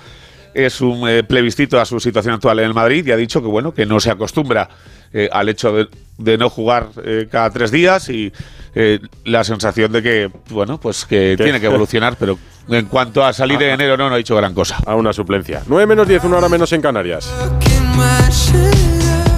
es 0.53 0.81
un 0.81 1.07
eh, 1.07 1.23
plebiscito 1.23 1.79
a 1.79 1.85
su 1.85 1.99
situación 1.99 2.35
actual 2.35 2.59
en 2.59 2.65
el 2.65 2.73
Madrid 2.73 3.05
y 3.05 3.11
ha 3.11 3.17
dicho 3.17 3.41
que 3.41 3.47
bueno 3.47 3.73
que 3.73 3.85
no 3.85 3.99
se 3.99 4.09
acostumbra 4.09 4.69
eh, 5.13 5.29
al 5.31 5.49
hecho 5.49 5.71
de, 5.71 5.87
de 6.17 6.37
no 6.37 6.49
jugar 6.49 6.89
eh, 7.03 7.27
cada 7.31 7.49
tres 7.51 7.71
días 7.71 8.09
y 8.09 8.33
eh, 8.75 8.99
la 9.23 9.43
sensación 9.43 9.91
de 9.91 10.01
que 10.01 10.31
bueno 10.49 10.79
pues 10.79 11.05
que 11.05 11.35
¿Qué? 11.37 11.43
tiene 11.43 11.59
que 11.59 11.65
evolucionar, 11.67 12.15
pero 12.19 12.37
en 12.69 12.87
cuanto 12.87 13.23
a 13.23 13.33
salir 13.33 13.61
en 13.61 13.71
enero 13.71 13.95
no, 13.97 14.09
no 14.09 14.15
ha 14.15 14.17
dicho 14.17 14.35
gran 14.35 14.53
cosa. 14.53 14.77
A 14.85 14.95
una 14.95 15.13
suplencia. 15.13 15.61
9 15.67 15.85
menos 15.85 16.07
10, 16.07 16.23
una 16.25 16.37
hora 16.37 16.49
menos 16.49 16.73
en 16.73 16.81
Canarias. 16.81 17.31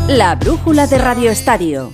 La 0.08 0.36
brújula 0.36 0.88
de 0.88 0.98
Radio 0.98 1.30
Estadio. 1.30 1.94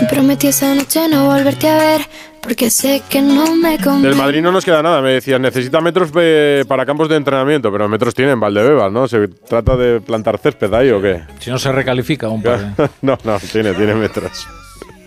Me 0.00 0.06
prometí 0.08 0.48
esa 0.48 0.74
noche 0.74 1.08
no 1.08 1.24
volverte 1.26 1.68
a 1.68 1.78
ver, 1.78 2.02
porque 2.42 2.68
sé 2.68 3.02
que 3.08 3.22
no 3.22 3.56
me 3.56 3.78
conviene. 3.78 4.08
Del 4.08 4.16
Madrid 4.16 4.42
no 4.42 4.52
nos 4.52 4.62
queda 4.62 4.82
nada, 4.82 5.00
me 5.00 5.12
decías, 5.12 5.40
necesita 5.40 5.80
metros 5.80 6.10
eh, 6.16 6.64
para 6.68 6.84
campos 6.84 7.08
de 7.08 7.16
entrenamiento, 7.16 7.72
pero 7.72 7.88
metros 7.88 8.14
tienen 8.14 8.38
Valdebebas, 8.38 8.92
¿no? 8.92 9.08
¿Se 9.08 9.26
trata 9.28 9.74
de 9.74 10.02
plantar 10.02 10.36
césped 10.36 10.72
ahí 10.74 10.90
o 10.90 11.00
qué? 11.00 11.22
Si 11.38 11.50
no 11.50 11.58
se 11.58 11.72
recalifica 11.72 12.28
un 12.28 12.42
par. 12.42 12.74
no, 13.00 13.18
no, 13.24 13.38
tiene, 13.40 13.72
tiene 13.72 13.94
metros. 13.94 14.46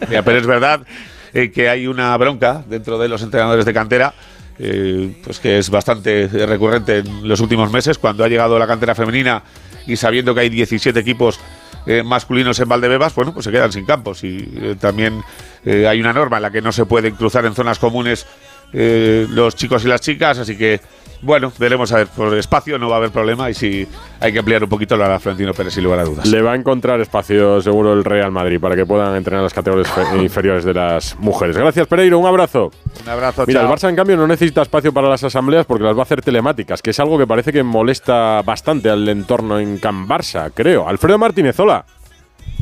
Ya, 0.10 0.23
pero 0.23 0.39
es 0.39 0.47
verdad 0.47 0.82
eh, 1.34 1.52
que 1.52 1.69
hay 1.69 1.86
una 1.86 2.17
bronca 2.17 2.63
dentro 2.67 2.97
de 2.97 3.10
los 3.10 3.21
entrenadores 3.21 3.65
de 3.65 3.73
cantera, 3.73 4.13
eh, 4.58 5.15
pues 5.23 5.39
que 5.39 5.60
es 5.60 5.69
bastante 5.69 6.28
recurrente 6.47 6.97
en 6.97 7.28
los 7.28 7.39
últimos 7.41 7.71
meses, 7.71 7.99
cuando 7.99 8.23
ha 8.23 8.28
llegado 8.28 8.58
la 8.58 8.65
cantera 8.65 8.95
femenina 8.95 9.43
y 9.86 9.95
sabiendo 9.97 10.34
que 10.34 10.41
hay 10.41 10.49
17 10.49 10.99
equipos 10.99 11.39
eh, 11.86 12.03
masculinos 12.03 12.60
en 12.60 12.69
Valdebebas, 12.69 13.15
bueno, 13.15 13.34
pues 13.34 13.45
se 13.45 13.51
quedan 13.51 13.71
sin 13.71 13.86
campos. 13.86 14.23
Y 14.23 14.47
eh, 14.55 14.75
también 14.79 15.23
eh, 15.65 15.88
hay 15.88 15.99
una 15.99 16.13
norma 16.13 16.38
en 16.38 16.43
la 16.43 16.51
que 16.51 16.62
no 16.62 16.71
se 16.71 16.86
pueden 16.86 17.15
cruzar 17.15 17.45
en 17.45 17.55
zonas 17.55 17.79
comunes 17.79 18.25
eh, 18.73 19.27
los 19.29 19.55
chicos 19.55 19.84
y 19.86 19.88
las 19.88 20.01
chicas, 20.01 20.38
así 20.39 20.58
que, 20.58 20.79
bueno, 21.21 21.51
veremos 21.60 21.91
a 21.91 21.97
ver, 21.97 22.08
por 22.08 22.34
espacio 22.38 22.77
no 22.79 22.88
va 22.88 22.95
a 22.95 22.97
haber 22.99 23.12
problema 23.12 23.49
y 23.49 23.53
si 23.53 23.86
hay 24.21 24.32
que 24.32 24.39
ampliar 24.39 24.63
un 24.63 24.69
poquito 24.69 24.95
lo 24.95 25.03
hará 25.03 25.19
Florentino 25.19 25.53
Pérez, 25.53 25.73
sin 25.73 25.84
lugar 25.84 25.99
a 25.99 26.03
dudas. 26.05 26.25
Le 26.27 26.41
va 26.41 26.53
a 26.53 26.55
encontrar 26.55 27.01
espacio 27.01 27.62
seguro 27.62 27.91
el 27.93 28.05
Real 28.05 28.32
Madrid 28.32 28.58
para 28.60 28.75
que 28.75 28.86
puedan 28.86 29.15
entrenar 29.15 29.43
las 29.43 29.53
categorías 29.53 29.89
fe- 29.91 30.17
inferiores 30.21 30.63
de 30.63 30.73
las 30.73 31.17
mujeres. 31.19 31.58
Gracias, 31.58 31.88
Pereiro, 31.88 32.19
un 32.19 32.25
abrazo. 32.25 32.71
Un 33.03 33.10
abrazo, 33.10 33.43
Mira, 33.47 33.62
chao. 33.62 33.69
el 33.69 33.75
Barça 33.77 33.89
en 33.89 33.95
cambio 33.97 34.15
no 34.15 34.27
necesita 34.27 34.62
espacio 34.62 34.93
para 34.93 35.10
las 35.10 35.23
asambleas 35.23 35.65
porque 35.65 35.84
las 35.84 35.95
va 35.95 35.99
a 35.99 36.03
hacer 36.03 36.21
telemáticas, 36.21 36.82
que 36.82 36.91
es 36.91 36.99
algo 37.01 37.17
que 37.17 37.27
parece 37.27 37.51
que 37.51 37.63
molesta 37.63 38.41
bastante 38.43 38.89
al 38.89 39.08
entorno 39.10 39.60
en 39.60 39.77
Can 39.77 40.08
Barça, 40.08 40.51
creo. 40.53 40.88
Alfredo 40.88 41.17
Martínez, 41.17 41.60
hola. 41.60 41.84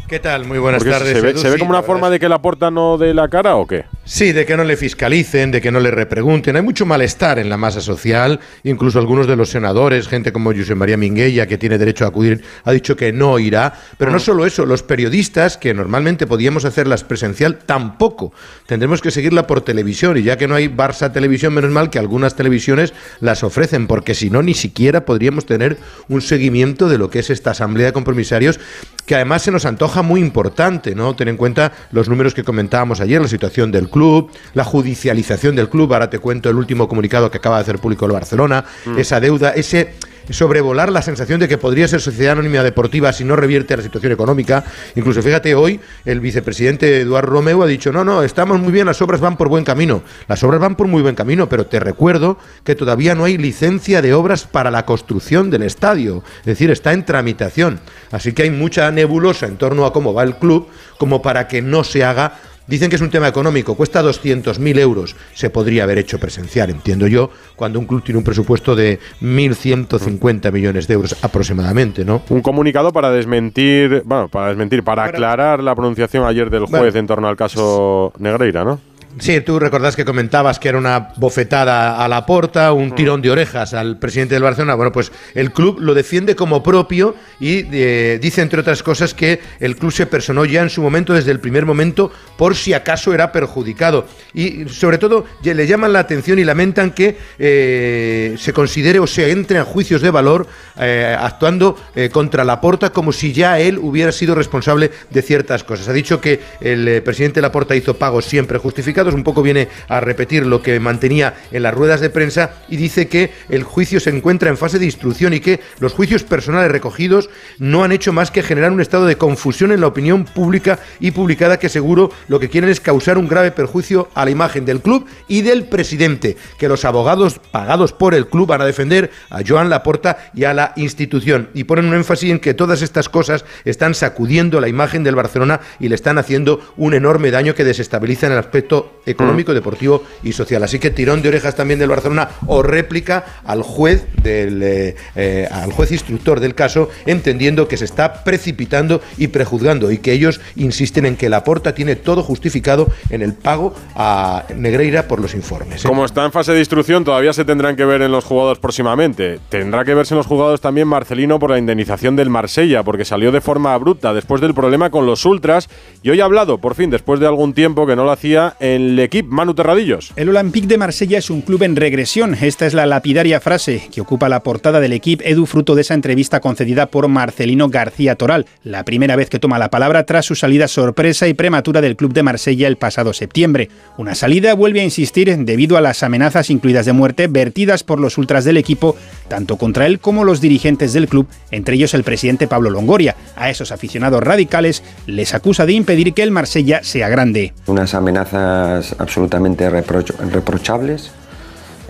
¿Qué 0.08 0.20
tal? 0.20 0.46
Muy 0.46 0.58
buenas 0.58 0.82
Porque 0.84 0.98
tardes. 0.98 1.14
¿Se 1.16 1.22
ve, 1.22 1.38
se 1.38 1.50
ve 1.50 1.60
como 1.60 1.72
una 1.72 1.84
forma 1.84 2.10
de 2.10 2.18
que 2.20 2.30
la 2.30 2.42
porta 2.42 2.72
no 2.72 2.98
dé 2.98 3.14
la 3.14 3.28
cara 3.28 3.58
o 3.58 3.68
qué? 3.68 3.84
Sí, 4.10 4.32
de 4.32 4.46
que 4.46 4.56
no 4.56 4.64
le 4.64 4.78
fiscalicen, 4.78 5.52
de 5.52 5.60
que 5.60 5.70
no 5.70 5.82
le 5.82 5.92
repregunten. 5.92 6.56
Hay 6.56 6.62
mucho 6.62 6.86
malestar 6.86 7.40
en 7.40 7.50
la 7.50 7.58
masa 7.58 7.82
social. 7.82 8.40
Incluso 8.64 9.00
algunos 9.00 9.28
de 9.28 9.36
los 9.36 9.50
senadores, 9.50 10.08
gente 10.08 10.32
como 10.32 10.54
José 10.54 10.76
María 10.76 10.96
Minguella, 10.96 11.46
que 11.46 11.58
tiene 11.58 11.78
derecho 11.78 12.06
a 12.06 12.08
acudir, 12.08 12.42
ha 12.64 12.72
dicho 12.72 12.96
que 12.96 13.12
no 13.12 13.38
irá. 13.38 13.74
Pero 13.98 14.10
no 14.12 14.20
solo 14.20 14.46
eso, 14.46 14.66
los 14.66 14.82
periodistas, 14.82 15.58
que 15.58 15.74
normalmente 15.74 16.26
podíamos 16.26 16.64
hacerlas 16.64 17.04
presencial, 17.04 17.58
tampoco. 17.58 18.32
Tendremos 18.66 19.02
que 19.02 19.12
seguirla 19.12 19.46
por 19.46 19.60
televisión. 19.60 20.16
Y 20.16 20.24
ya 20.24 20.38
que 20.38 20.48
no 20.48 20.56
hay 20.56 20.70
Barça 20.70 21.12
Televisión, 21.12 21.54
menos 21.54 21.72
mal 21.72 21.90
que 21.90 22.00
algunas 22.00 22.38
televisiones 22.38 22.94
las 23.20 23.44
ofrecen, 23.44 23.88
porque 23.88 24.16
si 24.16 24.30
no, 24.30 24.42
ni 24.42 24.54
siquiera 24.54 25.04
podríamos 25.04 25.46
tener 25.46 25.80
un 26.08 26.22
seguimiento 26.22 26.88
de 26.88 26.98
lo 26.98 27.10
que 27.10 27.20
es 27.20 27.30
esta 27.30 27.52
asamblea 27.52 27.88
de 27.88 27.94
compromisarios, 27.94 28.58
que 29.06 29.16
además 29.16 29.42
se 29.42 29.52
nos 29.52 29.66
antoja 29.66 30.02
muy 30.02 30.22
importante, 30.22 30.96
¿no? 30.96 31.14
Ten 31.14 31.28
en 31.28 31.36
cuenta 31.38 31.74
los 31.92 32.08
números 32.08 32.34
que 32.34 32.46
comentábamos 32.46 33.02
ayer, 33.02 33.22
la 33.22 33.28
situación 33.28 33.70
del 33.70 33.90
club, 33.98 34.30
la 34.54 34.64
judicialización 34.64 35.56
del 35.56 35.70
club. 35.70 35.92
Ahora 35.92 36.10
te 36.10 36.20
cuento 36.20 36.50
el 36.52 36.56
último 36.56 36.88
comunicado 36.88 37.32
que 37.32 37.38
acaba 37.38 37.58
de 37.58 37.64
hacer 37.64 37.80
público 37.80 38.06
el 38.06 38.12
Barcelona, 38.12 38.64
Mm. 38.86 39.00
esa 39.00 39.20
deuda, 39.20 39.50
ese 39.52 39.96
sobrevolar 40.30 40.92
la 40.92 41.02
sensación 41.02 41.40
de 41.40 41.48
que 41.48 41.58
podría 41.58 41.88
ser 41.88 42.02
sociedad 42.02 42.34
anónima 42.34 42.62
deportiva 42.62 43.14
si 43.14 43.24
no 43.24 43.36
revierte 43.38 43.78
la 43.78 43.82
situación 43.82 44.12
económica. 44.12 44.64
Incluso 44.96 45.22
fíjate, 45.22 45.56
hoy 45.56 45.80
el 46.06 46.20
vicepresidente 46.20 47.00
Eduardo 47.00 47.32
Romeu 47.32 47.64
ha 47.64 47.66
dicho, 47.66 47.94
no, 47.94 48.04
no, 48.04 48.22
estamos 48.24 48.60
muy 48.60 48.72
bien, 48.74 48.86
las 48.88 49.02
obras 49.02 49.22
van 49.22 49.38
por 49.38 49.48
buen 49.48 49.64
camino. 49.64 50.04
Las 50.28 50.44
obras 50.44 50.60
van 50.60 50.76
por 50.76 50.88
muy 50.88 51.02
buen 51.02 51.16
camino, 51.16 51.48
pero 51.48 51.66
te 51.66 51.80
recuerdo 51.80 52.38
que 52.66 52.76
todavía 52.76 53.16
no 53.16 53.24
hay 53.24 53.38
licencia 53.38 54.02
de 54.02 54.14
obras 54.14 54.44
para 54.44 54.70
la 54.70 54.86
construcción 54.86 55.50
del 55.50 55.64
estadio. 55.64 56.24
Es 56.42 56.46
decir, 56.46 56.72
está 56.72 56.92
en 56.92 57.06
tramitación. 57.06 57.80
Así 58.12 58.34
que 58.34 58.44
hay 58.44 58.52
mucha 58.52 58.92
nebulosa 58.92 59.46
en 59.48 59.56
torno 59.56 59.86
a 59.86 59.94
cómo 59.94 60.14
va 60.14 60.24
el 60.24 60.36
club, 60.36 60.68
como 60.98 61.22
para 61.22 61.48
que 61.48 61.62
no 61.62 61.86
se 61.86 62.04
haga 62.04 62.34
Dicen 62.68 62.90
que 62.90 62.98
es 62.98 63.02
un 63.02 63.10
tema 63.10 63.30
económico, 63.30 63.76
cuesta 63.76 64.04
200.000 64.04 64.80
euros. 64.80 65.16
Se 65.34 65.50
podría 65.50 65.84
haber 65.84 66.00
hecho 66.00 66.20
presencial, 66.20 66.70
entiendo 66.70 67.08
yo, 67.08 67.30
cuando 67.56 67.80
un 67.80 67.86
club 67.86 68.04
tiene 68.04 68.18
un 68.18 68.26
presupuesto 68.26 68.76
de 68.76 69.00
1.150 69.22 70.52
millones 70.52 70.86
de 70.88 70.94
euros 70.94 71.16
aproximadamente, 71.22 72.04
¿no? 72.04 72.24
Un 72.30 72.42
comunicado 72.42 72.92
para 72.92 73.10
desmentir, 73.10 74.02
bueno, 74.04 74.28
para 74.28 74.50
desmentir, 74.50 74.84
para 74.84 75.06
aclarar 75.06 75.64
la 75.64 75.76
pronunciación 75.76 76.26
ayer 76.26 76.50
del 76.50 76.66
juez 76.66 76.94
en 76.96 77.08
torno 77.08 77.30
al 77.30 77.38
caso 77.38 78.12
Negreira, 78.20 78.66
¿no? 78.66 78.82
Sí, 79.20 79.42
tú 79.42 79.58
recordás 79.58 79.96
que 79.96 80.06
comentabas 80.06 80.60
que 80.60 80.70
era 80.70 80.78
una 80.78 81.10
bofetada 81.16 82.04
a 82.04 82.08
la 82.08 82.26
porta, 82.26 82.72
un 82.72 82.94
tirón 82.94 83.22
de 83.22 83.32
orejas 83.32 83.74
al 83.74 83.98
presidente 83.98 84.36
del 84.36 84.44
Barcelona. 84.44 84.76
Bueno, 84.76 84.92
pues 84.92 85.12
el 85.34 85.52
club 85.52 85.80
lo 85.80 85.96
defiende 85.96 86.36
como 86.36 86.62
propio 86.62 87.16
y 87.40 87.66
eh, 87.72 88.20
dice, 88.22 88.42
entre 88.42 88.60
otras 88.60 88.84
cosas, 88.84 89.16
que 89.16 89.40
el 89.60 89.76
club 89.76 89.92
se 89.92 90.06
personó 90.06 90.46
ya 90.46 90.62
en 90.62 90.70
su 90.70 90.84
momento, 90.84 91.14
desde 91.14 91.32
el 91.32 91.40
primer 91.40 91.66
momento, 91.66 92.12
por 92.38 92.56
si 92.56 92.74
acaso 92.74 93.12
era 93.12 93.32
perjudicado. 93.32 94.06
Y 94.36 94.70
sobre 94.70 95.00
todo 95.00 95.26
le 95.44 95.66
llaman 95.66 95.94
la 95.94 96.00
atención 96.00 96.38
y 96.38 96.44
lamentan 96.44 96.92
que 96.92 97.18
eh, 97.40 98.36
se 98.38 98.54
considere 98.54 99.00
o 99.00 99.08
se 99.08 99.32
entre 99.32 99.58
a 99.58 99.64
juicios 99.64 100.02
de 100.02 100.12
valor 100.12 100.48
eh, 100.80 101.16
actuando 101.20 101.76
contra 102.12 102.44
la 102.44 102.62
porta 102.62 102.92
como 102.92 103.12
si 103.12 103.34
ya 103.34 103.60
él 103.60 103.80
hubiera 103.80 104.12
sido 104.12 104.36
responsable 104.36 104.92
de 105.10 105.22
ciertas 105.24 105.64
cosas. 105.64 105.88
Ha 105.88 105.94
dicho 105.94 106.22
que 106.22 106.40
el 106.62 107.02
presidente 107.02 107.36
de 107.36 107.42
la 107.42 107.52
porta 107.52 107.76
hizo 107.76 107.96
pagos 107.96 108.26
siempre 108.26 108.60
justificados 108.60 109.07
un 109.14 109.24
poco 109.24 109.42
viene 109.42 109.68
a 109.88 110.00
repetir 110.00 110.46
lo 110.46 110.62
que 110.62 110.80
mantenía 110.80 111.36
en 111.52 111.64
las 111.64 111.74
ruedas 111.74 112.02
de 112.02 112.10
prensa 112.10 112.52
y 112.68 112.78
dice 112.78 113.08
que 113.08 113.32
el 113.50 113.64
juicio 113.64 114.00
se 114.00 114.10
encuentra 114.10 114.50
en 114.50 114.58
fase 114.58 114.80
de 114.80 114.86
instrucción 114.86 115.34
y 115.34 115.40
que 115.40 115.60
los 115.80 115.94
juicios 115.94 116.24
personales 116.24 116.72
recogidos 116.72 117.30
no 117.60 117.84
han 117.84 117.92
hecho 117.92 118.14
más 118.14 118.32
que 118.32 118.44
generar 118.44 118.72
un 118.72 118.82
estado 118.82 119.06
de 119.06 119.18
confusión 119.18 119.72
en 119.72 119.82
la 119.82 119.88
opinión 119.88 120.26
pública 120.26 120.80
y 121.00 121.12
publicada 121.12 121.60
que 121.60 121.70
seguro 121.70 122.12
lo 122.28 122.40
que 122.40 122.50
quieren 122.50 122.70
es 122.70 122.80
causar 122.80 123.18
un 123.18 123.28
grave 123.28 123.52
perjuicio 123.52 124.10
a 124.14 124.26
la 124.26 124.32
imagen 124.32 124.66
del 124.66 124.82
club 124.82 125.06
y 125.28 125.42
del 125.42 125.66
presidente, 125.66 126.38
que 126.58 126.68
los 126.68 126.86
abogados 126.86 127.40
pagados 127.52 127.94
por 127.94 128.14
el 128.14 128.28
club 128.28 128.48
van 128.48 128.62
a 128.62 128.66
defender 128.66 129.12
a 129.30 129.42
Joan 129.46 129.70
Laporta 129.70 130.32
y 130.34 130.44
a 130.44 130.54
la 130.54 130.74
institución. 130.76 131.50
Y 131.54 131.66
ponen 131.66 131.86
un 131.86 131.96
énfasis 131.96 132.32
en 132.32 132.40
que 132.40 132.54
todas 132.54 132.82
estas 132.82 133.10
cosas 133.10 133.46
están 133.66 133.96
sacudiendo 133.96 134.62
la 134.62 134.68
imagen 134.68 135.04
del 135.04 135.16
Barcelona 135.16 135.62
y 135.80 135.90
le 135.90 135.96
están 135.96 136.18
haciendo 136.18 136.60
un 136.78 136.94
enorme 136.94 137.32
daño 137.32 137.56
que 137.56 137.64
desestabiliza 137.64 138.28
en 138.28 138.34
el 138.34 138.40
aspecto 138.40 138.97
económico, 139.06 139.52
mm. 139.52 139.56
deportivo 139.56 140.04
y 140.24 140.34
social. 140.34 140.64
Así 140.64 140.80
que 140.80 140.92
tirón 140.92 141.22
de 141.22 141.30
orejas 141.30 141.56
también 141.56 141.80
del 141.80 141.90
Barcelona 141.90 142.30
o 142.46 142.64
réplica 142.64 143.26
al 143.46 143.62
juez 143.62 144.06
del 144.22 144.62
eh, 144.64 144.96
eh, 145.16 145.48
al 145.52 145.72
juez 145.72 145.92
instructor 145.92 146.40
del 146.40 146.56
caso, 146.56 146.90
entendiendo 147.06 147.68
que 147.68 147.78
se 147.78 147.86
está 147.86 148.24
precipitando 148.24 149.02
y 149.18 149.28
prejuzgando 149.28 149.92
y 149.92 149.98
que 149.98 150.12
ellos 150.12 150.42
insisten 150.56 151.06
en 151.06 151.16
que 151.16 151.30
la 151.30 151.44
porta 151.44 151.74
tiene 151.74 151.96
todo 151.96 152.24
justificado 152.24 152.90
en 153.10 153.22
el 153.22 153.34
pago 153.34 153.74
a 153.96 154.46
Negreira 154.56 155.08
por 155.08 155.20
los 155.20 155.34
informes. 155.34 155.84
¿eh? 155.84 155.88
Como 155.88 156.06
está 156.06 156.26
en 156.26 156.32
fase 156.32 156.54
de 156.54 156.60
instrucción, 156.60 157.04
todavía 157.04 157.34
se 157.34 157.46
tendrán 157.46 157.76
que 157.76 157.86
ver 157.86 158.02
en 158.02 158.12
los 158.12 158.26
jugadores 158.26 158.60
próximamente. 158.60 159.40
Tendrá 159.50 159.86
que 159.86 159.94
verse 159.94 160.14
en 160.14 160.18
los 160.18 160.28
jugadores 160.28 160.62
también 160.62 160.88
Marcelino 160.88 161.40
por 161.40 161.52
la 161.52 161.58
indemnización 161.58 162.16
del 162.16 162.30
Marsella, 162.30 162.84
porque 162.84 163.06
salió 163.06 163.32
de 163.32 163.42
forma 163.42 163.74
abrupta 163.74 164.14
después 164.14 164.42
del 164.42 164.54
problema 164.54 164.90
con 164.90 165.06
los 165.06 165.26
ultras 165.26 165.70
y 166.04 166.10
hoy 166.10 166.22
ha 166.22 166.26
hablado, 166.26 166.58
por 166.60 166.76
fin, 166.76 166.90
después 166.90 167.20
de 167.20 167.28
algún 167.28 167.54
tiempo 167.54 167.88
que 167.88 167.96
no 167.96 168.04
lo 168.04 168.12
hacía, 168.12 168.56
en 168.60 168.77
el 168.78 169.00
equipo 169.00 169.30
Manu 169.32 169.54
Terradillos. 169.54 170.14
El 170.16 170.30
Olympique 170.30 170.68
de 170.68 170.78
Marsella 170.78 171.18
es 171.18 171.30
un 171.30 171.42
club 171.42 171.64
en 171.64 171.76
regresión. 171.76 172.36
Esta 172.40 172.66
es 172.66 172.74
la 172.74 172.86
lapidaria 172.86 173.40
frase 173.40 173.90
que 173.92 174.02
ocupa 174.02 174.30
la 174.30 174.44
portada 174.44 174.80
del 174.80 174.94
equipo 174.94 175.24
Edu 175.26 175.46
fruto 175.46 175.76
de 175.76 175.82
esa 175.82 175.96
entrevista 175.96 176.40
concedida 176.40 176.86
por 176.86 177.08
Marcelino 177.08 177.70
García 177.70 178.16
Toral, 178.16 178.46
la 178.64 178.86
primera 178.86 179.16
vez 179.16 179.30
que 179.30 179.40
toma 179.40 179.58
la 179.58 179.70
palabra 179.70 180.06
tras 180.06 180.26
su 180.26 180.36
salida 180.36 180.68
sorpresa 180.68 181.28
y 181.28 181.34
prematura 181.34 181.82
del 181.82 181.96
club 181.96 182.14
de 182.14 182.24
Marsella 182.24 182.68
el 182.68 182.78
pasado 182.78 183.14
septiembre. 183.14 183.70
Una 183.98 184.16
salida, 184.16 184.54
vuelve 184.54 184.82
a 184.82 184.84
insistir, 184.84 185.36
debido 185.38 185.78
a 185.78 185.82
las 185.82 186.04
amenazas 186.04 186.50
incluidas 186.50 186.86
de 186.86 186.94
muerte 186.94 187.28
vertidas 187.28 187.84
por 187.84 188.00
los 188.00 188.18
ultras 188.18 188.46
del 188.46 188.58
equipo, 188.58 188.96
tanto 189.28 189.58
contra 189.58 189.88
él 189.88 190.00
como 190.00 190.24
los 190.24 190.40
dirigentes 190.40 190.94
del 190.94 191.08
club, 191.08 191.28
entre 191.52 191.76
ellos 191.76 191.94
el 191.94 192.04
presidente 192.04 192.48
Pablo 192.48 192.70
Longoria. 192.70 193.16
A 193.36 193.50
esos 193.50 193.72
aficionados 193.72 194.24
radicales 194.24 194.84
les 195.08 195.34
acusa 195.34 195.66
de 195.66 195.74
impedir 195.74 196.14
que 196.14 196.24
el 196.24 196.32
Marsella 196.32 196.84
sea 196.84 197.10
grande. 197.10 197.54
Unas 197.66 197.94
amenazas 197.94 198.67
absolutamente 198.98 199.70
reprochables, 199.70 201.12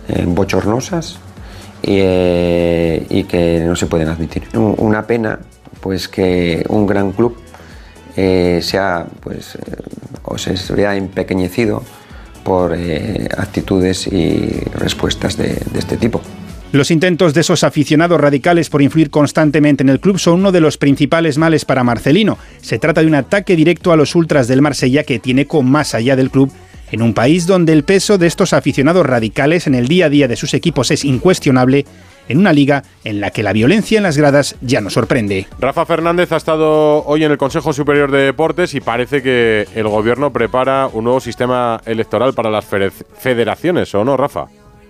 eh, 0.10 0.24
bochornosas 0.26 1.20
eh, 1.84 3.06
y, 3.10 3.24
que 3.26 3.62
no 3.66 3.76
se 3.76 3.88
pueden 3.88 4.08
admitir. 4.08 4.44
Una 4.56 5.06
pena 5.06 5.40
pues 5.82 6.08
que 6.08 6.66
un 6.70 6.88
gran 6.88 7.12
club 7.12 7.38
eh, 8.16 8.60
sea 8.64 9.06
pues 9.22 9.58
se 10.38 10.74
vea 10.74 10.96
empequeñecido 10.96 11.84
por 12.44 12.74
actitudes 13.38 14.08
y 14.08 14.50
respuestas 14.74 15.38
de 15.38 15.62
este 15.76 15.98
tipo. 15.98 16.22
Los 16.74 16.92
intentos 16.92 17.34
de 17.34 17.42
esos 17.42 17.64
aficionados 17.64 18.20
radicales 18.20 18.70
por 18.70 18.82
influir 18.82 19.10
constantemente 19.10 19.84
en 19.84 19.90
el 19.90 20.02
club 20.02 20.20
son 20.20 20.42
uno 20.42 20.52
de 20.52 20.60
los 20.60 20.78
principales 20.78 21.38
males 21.38 21.64
para 21.64 21.86
Marcelino. 21.86 22.38
Se 22.62 22.78
trata 22.78 23.00
de 23.00 23.08
un 23.08 23.16
ataque 23.16 23.56
directo 23.56 23.94
a 23.94 23.96
los 23.96 24.16
ultras 24.16 24.50
del 24.50 24.62
Marsella 24.62 25.04
que 25.04 25.18
tiene 25.18 25.46
con 25.48 25.66
más 25.70 25.96
allá 25.96 26.18
del 26.18 26.30
club 26.30 26.52
en 26.92 27.02
un 27.02 27.14
país 27.14 27.48
donde 27.48 27.74
el 27.74 27.84
peso 27.84 28.18
de 28.18 28.28
estos 28.28 28.54
aficionados 28.54 29.06
radicales 29.06 29.68
en 29.68 29.76
el 29.76 29.88
día 29.88 30.06
a 30.06 30.10
día 30.10 30.28
de 30.28 30.36
sus 30.36 30.54
equipos 30.54 30.92
es 30.92 31.06
incuestionable, 31.06 31.86
en 32.30 32.40
una 32.40 32.54
liga 32.54 32.84
en 33.04 33.22
la 33.22 33.32
que 33.32 33.44
la 33.44 33.54
violencia 33.54 33.98
en 33.98 34.04
las 34.04 34.18
gradas 34.18 34.56
ya 34.62 34.82
no 34.82 34.90
sorprende. 34.90 35.48
Rafa 35.60 35.86
Fernández 35.86 36.32
ha 36.32 36.38
estado 36.38 37.04
hoy 37.06 37.24
en 37.24 37.32
el 37.32 37.38
Consejo 37.38 37.74
Superior 37.74 38.12
de 38.12 38.20
Deportes 38.20 38.74
y 38.74 38.82
parece 38.82 39.22
que 39.22 39.68
el 39.76 39.88
gobierno 39.88 40.32
prepara 40.34 40.90
un 40.92 41.06
nuevo 41.06 41.20
sistema 41.20 41.82
electoral 41.86 42.34
para 42.34 42.50
las 42.50 42.66
federaciones, 42.66 43.94
¿o 43.96 44.04
no, 44.04 44.18
Rafa? 44.18 44.48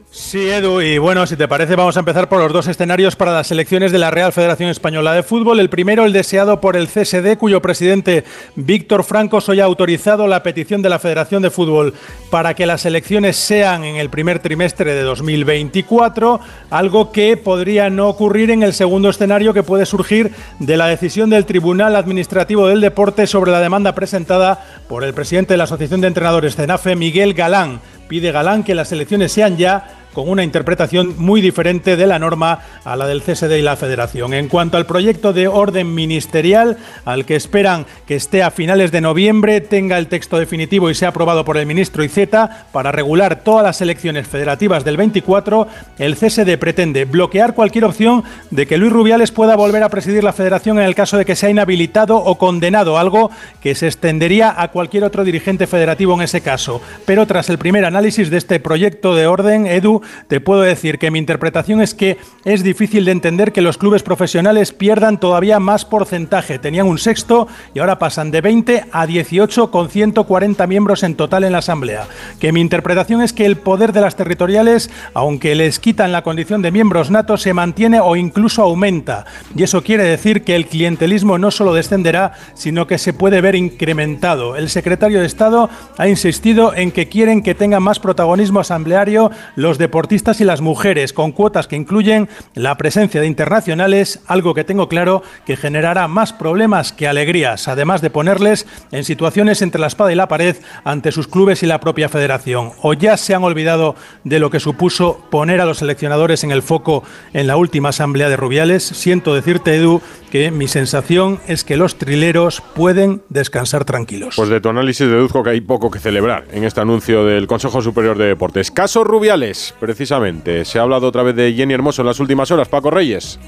Sí, 0.10 0.50
Edu, 0.50 0.82
y 0.82 0.98
bueno, 0.98 1.28
si 1.28 1.36
te 1.36 1.50
parece, 1.50 1.76
vamos 1.76 1.98
a 1.98 2.00
empezar 2.00 2.30
por 2.30 2.39
los 2.39 2.54
dos 2.54 2.67
escenarios 2.67 3.17
para 3.17 3.34
las 3.34 3.52
elecciones 3.52 3.91
de 3.91 4.00
la 4.00 4.10
Real 4.10 4.32
Federación 4.32 4.70
Española 4.70 5.13
de 5.13 5.22
Fútbol. 5.22 5.60
El 5.60 5.70
primero, 5.70 6.06
el 6.06 6.13
deseado 6.13 6.62
por 6.62 6.78
el 6.78 6.88
CSD, 6.88 7.38
cuyo 7.38 7.62
presidente 7.62 8.24
Víctor 8.56 9.04
Franco 9.04 9.39
hoy 9.46 9.60
ha 9.60 9.65
autorizado 9.65 10.26
la 10.26 10.43
petición 10.43 10.82
de 10.82 10.89
la 10.89 11.00
Federación 11.00 11.41
de 11.41 11.52
Fútbol 11.52 11.93
para 12.32 12.54
que 12.54 12.65
las 12.65 12.86
elecciones 12.86 13.36
sean 13.36 13.84
en 13.84 13.98
el 13.98 14.10
primer 14.10 14.39
trimestre 14.39 14.93
de 14.93 15.02
2024, 15.02 16.39
algo 16.70 17.12
que 17.12 17.36
podría 17.36 17.89
no 17.89 18.08
ocurrir 18.08 18.50
en 18.50 18.63
el 18.63 18.74
segundo 18.74 19.10
escenario 19.10 19.54
que 19.54 19.63
puede 19.63 19.86
surgir 19.86 20.32
de 20.60 20.78
la 20.78 20.88
decisión 20.88 21.30
del 21.30 21.46
Tribunal 21.46 21.98
Administrativo 21.98 22.70
del 22.70 22.80
Deporte 22.80 23.28
sobre 23.28 23.52
la 23.52 23.60
demanda 23.60 23.93
presentada 23.93 24.65
por 24.88 25.04
el 25.04 25.13
presidente 25.13 25.54
de 25.54 25.58
la 25.58 25.65
Asociación 25.65 26.00
de 26.00 26.08
Entrenadores 26.08 26.56
CENAFE, 26.56 26.96
Miguel 26.96 27.34
Galán. 27.34 27.82
Pide 28.08 28.32
Galán 28.32 28.63
que 28.63 28.76
las 28.76 28.91
elecciones 28.91 29.32
sean 29.32 29.58
ya 29.58 30.07
con 30.18 30.30
una 30.30 30.44
interpretación 30.44 31.14
muy 31.20 31.42
diferente 31.42 31.96
de 31.96 32.08
la 32.08 32.18
norma 32.18 32.62
a 32.84 32.96
la 32.96 33.06
del 33.06 33.22
CSD 33.22 33.52
y 33.58 33.62
la 33.62 33.76
Federación. 33.76 34.34
En 34.34 34.48
cuanto 34.48 34.78
al 34.78 34.88
proyecto 34.88 35.32
de 35.32 35.48
orden 35.48 35.94
ministerial, 35.94 36.78
al 37.06 37.24
que 37.24 37.36
esperan 37.36 37.86
que 38.08 38.16
esté 38.16 38.42
a 38.42 38.50
finales 38.50 38.92
de 38.92 39.00
noviembre, 39.00 39.62
tenga 39.62 40.00
el 40.00 40.08
texto 40.08 40.40
definitivo 40.40 40.90
y 40.90 40.96
sea 40.96 41.10
aprobado 41.10 41.46
por 41.46 41.56
el 41.58 41.68
ministro 41.68 42.04
Iceta 42.04 42.66
para 42.72 42.92
regular 42.92 43.44
todas 43.44 43.64
las 43.64 43.80
elecciones 43.80 44.28
federativas 44.28 44.84
del 44.84 44.98
24, 44.98 45.68
el 46.00 46.16
CSD 46.16 46.58
pretende 46.58 47.06
bloquear 47.06 47.54
cualquier 47.54 47.86
opción 47.86 48.24
de 48.50 48.66
que 48.66 48.80
Luis 48.80 48.92
Rubiales 48.92 49.32
pueda 49.32 49.56
volver 49.56 49.84
a 49.84 49.90
presidir 49.90 50.24
la 50.24 50.34
Federación 50.34 50.80
en 50.80 50.86
el 50.86 50.96
caso 50.96 51.20
de 51.20 51.26
que 51.26 51.36
sea 51.36 51.52
inhabilitado 51.52 52.18
o 52.18 52.40
condenado, 52.40 52.98
algo 52.98 53.30
que 53.62 53.76
se 53.76 53.86
extendería 53.86 54.56
a 54.58 54.70
cualquier 54.70 55.04
otro 55.04 55.24
dirigente 55.24 55.68
federativo 55.68 56.16
en 56.16 56.22
ese 56.22 56.42
caso. 56.42 56.82
Pero 57.06 57.28
tras 57.28 57.52
el 57.52 57.60
primer 57.60 57.86
análisis 57.86 58.32
de 58.32 58.38
este 58.38 58.60
proyecto 58.60 59.14
de 59.14 59.28
orden, 59.28 59.68
Edu, 59.68 60.02
te 60.28 60.39
puedo 60.41 60.62
decir 60.62 61.00
que 61.00 61.12
mi 61.12 61.20
interpretación 61.20 61.82
es 61.82 61.93
que 61.93 62.17
es 62.46 62.63
difícil 62.63 63.06
de 63.06 63.12
entender 63.12 63.52
que 63.52 63.62
los 63.62 63.78
clubes 63.78 64.04
profesionales 64.04 64.72
pierdan 64.72 65.20
todavía 65.20 65.60
más 65.60 65.86
porcentaje. 65.86 66.60
Tenían 66.60 66.88
un 66.88 66.98
sexto 66.98 67.48
y 67.74 67.80
ahora 67.80 68.00
pasan 68.00 68.32
de 68.32 68.41
20 68.41 68.86
a 68.91 69.06
18 69.06 69.72
con 69.72 69.89
140 69.89 70.67
miembros 70.67 71.04
en 71.04 71.15
total 71.15 71.43
en 71.43 71.52
la 71.52 71.60
Asamblea. 71.60 72.08
Que 72.39 72.52
mi 72.52 72.62
interpretación 72.62 73.22
es 73.22 73.34
que 73.34 73.46
el 73.46 73.58
poder 73.58 73.93
de 73.93 74.02
las 74.02 74.15
territoriales, 74.15 74.89
aunque 75.13 75.56
les 75.56 75.80
quitan 75.80 76.12
la 76.12 76.24
condición 76.24 76.62
de 76.62 76.72
miembros 76.72 77.12
natos, 77.12 77.41
se 77.41 77.54
mantiene 77.54 78.00
o 78.00 78.15
incluso 78.15 78.62
aumenta. 78.62 79.26
Y 79.56 79.63
eso 79.63 79.84
quiere 79.84 80.04
decir 80.04 80.43
que 80.43 80.56
el 80.56 80.67
clientelismo 80.67 81.38
no 81.38 81.52
solo 81.52 81.74
descenderá, 81.74 82.34
sino 82.54 82.88
que 82.88 82.98
se 82.98 83.13
puede 83.13 83.41
ver 83.41 83.56
incrementado. 83.56 84.56
El 84.56 84.70
secretario 84.70 85.20
de 85.20 85.26
Estado 85.26 85.70
ha 85.98 86.08
insistido 86.08 86.74
en 86.74 86.91
que 86.91 87.10
quieren 87.10 87.41
que 87.41 87.56
tengan 87.56 87.84
más 87.84 88.00
protagonismo 88.00 88.60
asambleario 88.60 89.32
los 89.56 89.78
de 89.78 89.87
deportistas 89.88 90.41
y 90.41 90.43
las 90.43 90.60
mujeres, 90.60 91.13
con 91.13 91.32
cuotas 91.32 91.69
que 91.69 91.78
incluyen 91.78 92.28
la 92.56 92.76
presencia 92.76 93.21
de 93.21 93.28
internacionales, 93.28 94.19
algo 94.28 94.54
que 94.54 94.65
tengo 94.65 94.89
claro 94.89 95.23
que 95.45 95.56
generará 95.56 96.10
más 96.10 96.34
problemas 96.34 96.91
que 96.91 97.08
alegrías, 97.08 97.69
además 97.69 98.02
de 98.02 98.10
ponerles 98.10 98.67
en 98.91 99.06
situaciones 99.06 99.62
entre 99.62 99.80
la 99.80 99.88
espada 99.88 100.12
y 100.12 100.15
la 100.15 100.28
pared 100.28 100.58
ante 100.84 101.13
sus 101.13 101.30
clubes 101.30 101.63
y 101.63 101.67
la 101.67 101.80
propia 101.80 102.10
federación. 102.10 102.71
O 102.82 102.91
ya 102.91 103.15
se 103.15 103.34
han 103.34 103.45
olvidado 103.45 103.95
de 104.26 104.39
lo 104.39 104.50
que 104.50 104.60
supuso 104.60 105.21
poner 105.32 105.62
a 105.62 105.65
los 105.65 105.78
seleccionadores 105.78 106.43
en 106.43 106.52
el 106.52 106.63
foco 106.63 107.04
en 107.32 107.47
la 107.47 107.56
última 107.56 107.89
asamblea 107.89 108.28
de 108.28 108.36
Rubiales. 108.36 108.84
Siento 108.84 109.34
decirte, 109.34 109.76
Edu, 109.76 110.02
que 110.32 110.52
mi 110.52 110.67
sensación 110.67 111.39
es 111.47 111.63
que 111.63 111.78
los 111.78 111.95
trileros 111.95 112.62
pueden 112.76 113.21
descansar 113.30 113.86
tranquilos. 113.86 114.36
Pues 114.36 114.50
de 114.50 114.60
tu 114.60 114.67
análisis 114.67 115.08
deduzco 115.08 115.43
que 115.43 115.52
hay 115.52 115.62
poco 115.62 115.89
que 115.89 116.00
celebrar 116.00 116.45
en 116.52 116.65
este 116.65 116.82
anuncio 116.82 117.23
del 117.23 117.47
Consejo 117.47 117.82
Superior 117.82 118.17
de 118.17 118.26
Deportes. 118.26 118.69
Caso 118.69 119.06
Rubiales, 119.06 119.73
precisamente. 119.80 120.66
Se 120.66 120.80
ha 120.80 120.84
hablado 120.84 121.08
otra 121.08 121.24
vez 121.24 121.36
de 121.36 121.54
Jenny 121.54 121.74
Hermoso 121.74 122.02
en 122.02 122.08
las 122.08 122.20
últimas 122.20 122.52
horas. 122.52 122.68
Paco 122.68 122.92
Reyes. 122.92 123.40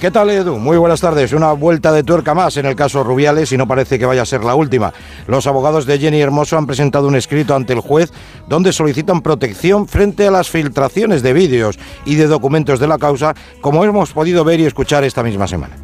¿Qué 0.00 0.12
tal, 0.12 0.30
Edu? 0.30 0.58
Muy 0.58 0.76
buenas 0.76 1.00
tardes. 1.00 1.32
Una 1.32 1.52
vuelta 1.52 1.90
de 1.90 2.04
tuerca 2.04 2.32
más 2.32 2.56
en 2.56 2.66
el 2.66 2.76
caso 2.76 3.02
Rubiales 3.02 3.50
y 3.50 3.56
no 3.56 3.66
parece 3.66 3.98
que 3.98 4.06
vaya 4.06 4.22
a 4.22 4.26
ser 4.26 4.44
la 4.44 4.54
última. 4.54 4.92
Los 5.26 5.48
abogados 5.48 5.86
de 5.86 5.98
Jenny 5.98 6.20
Hermoso 6.20 6.56
han 6.56 6.68
presentado 6.68 7.08
un 7.08 7.16
escrito 7.16 7.56
ante 7.56 7.72
el 7.72 7.80
juez 7.80 8.12
donde 8.46 8.72
solicitan 8.72 9.22
protección 9.22 9.88
frente 9.88 10.28
a 10.28 10.30
las 10.30 10.50
filtraciones 10.50 11.24
de 11.24 11.32
vídeos 11.32 11.80
y 12.04 12.14
de 12.14 12.28
documentos 12.28 12.78
de 12.78 12.86
la 12.86 12.98
causa, 12.98 13.34
como 13.60 13.84
hemos 13.84 14.12
podido 14.12 14.44
ver 14.44 14.60
y 14.60 14.66
escuchar 14.66 15.02
esta 15.02 15.24
misma 15.24 15.48
semana. 15.48 15.76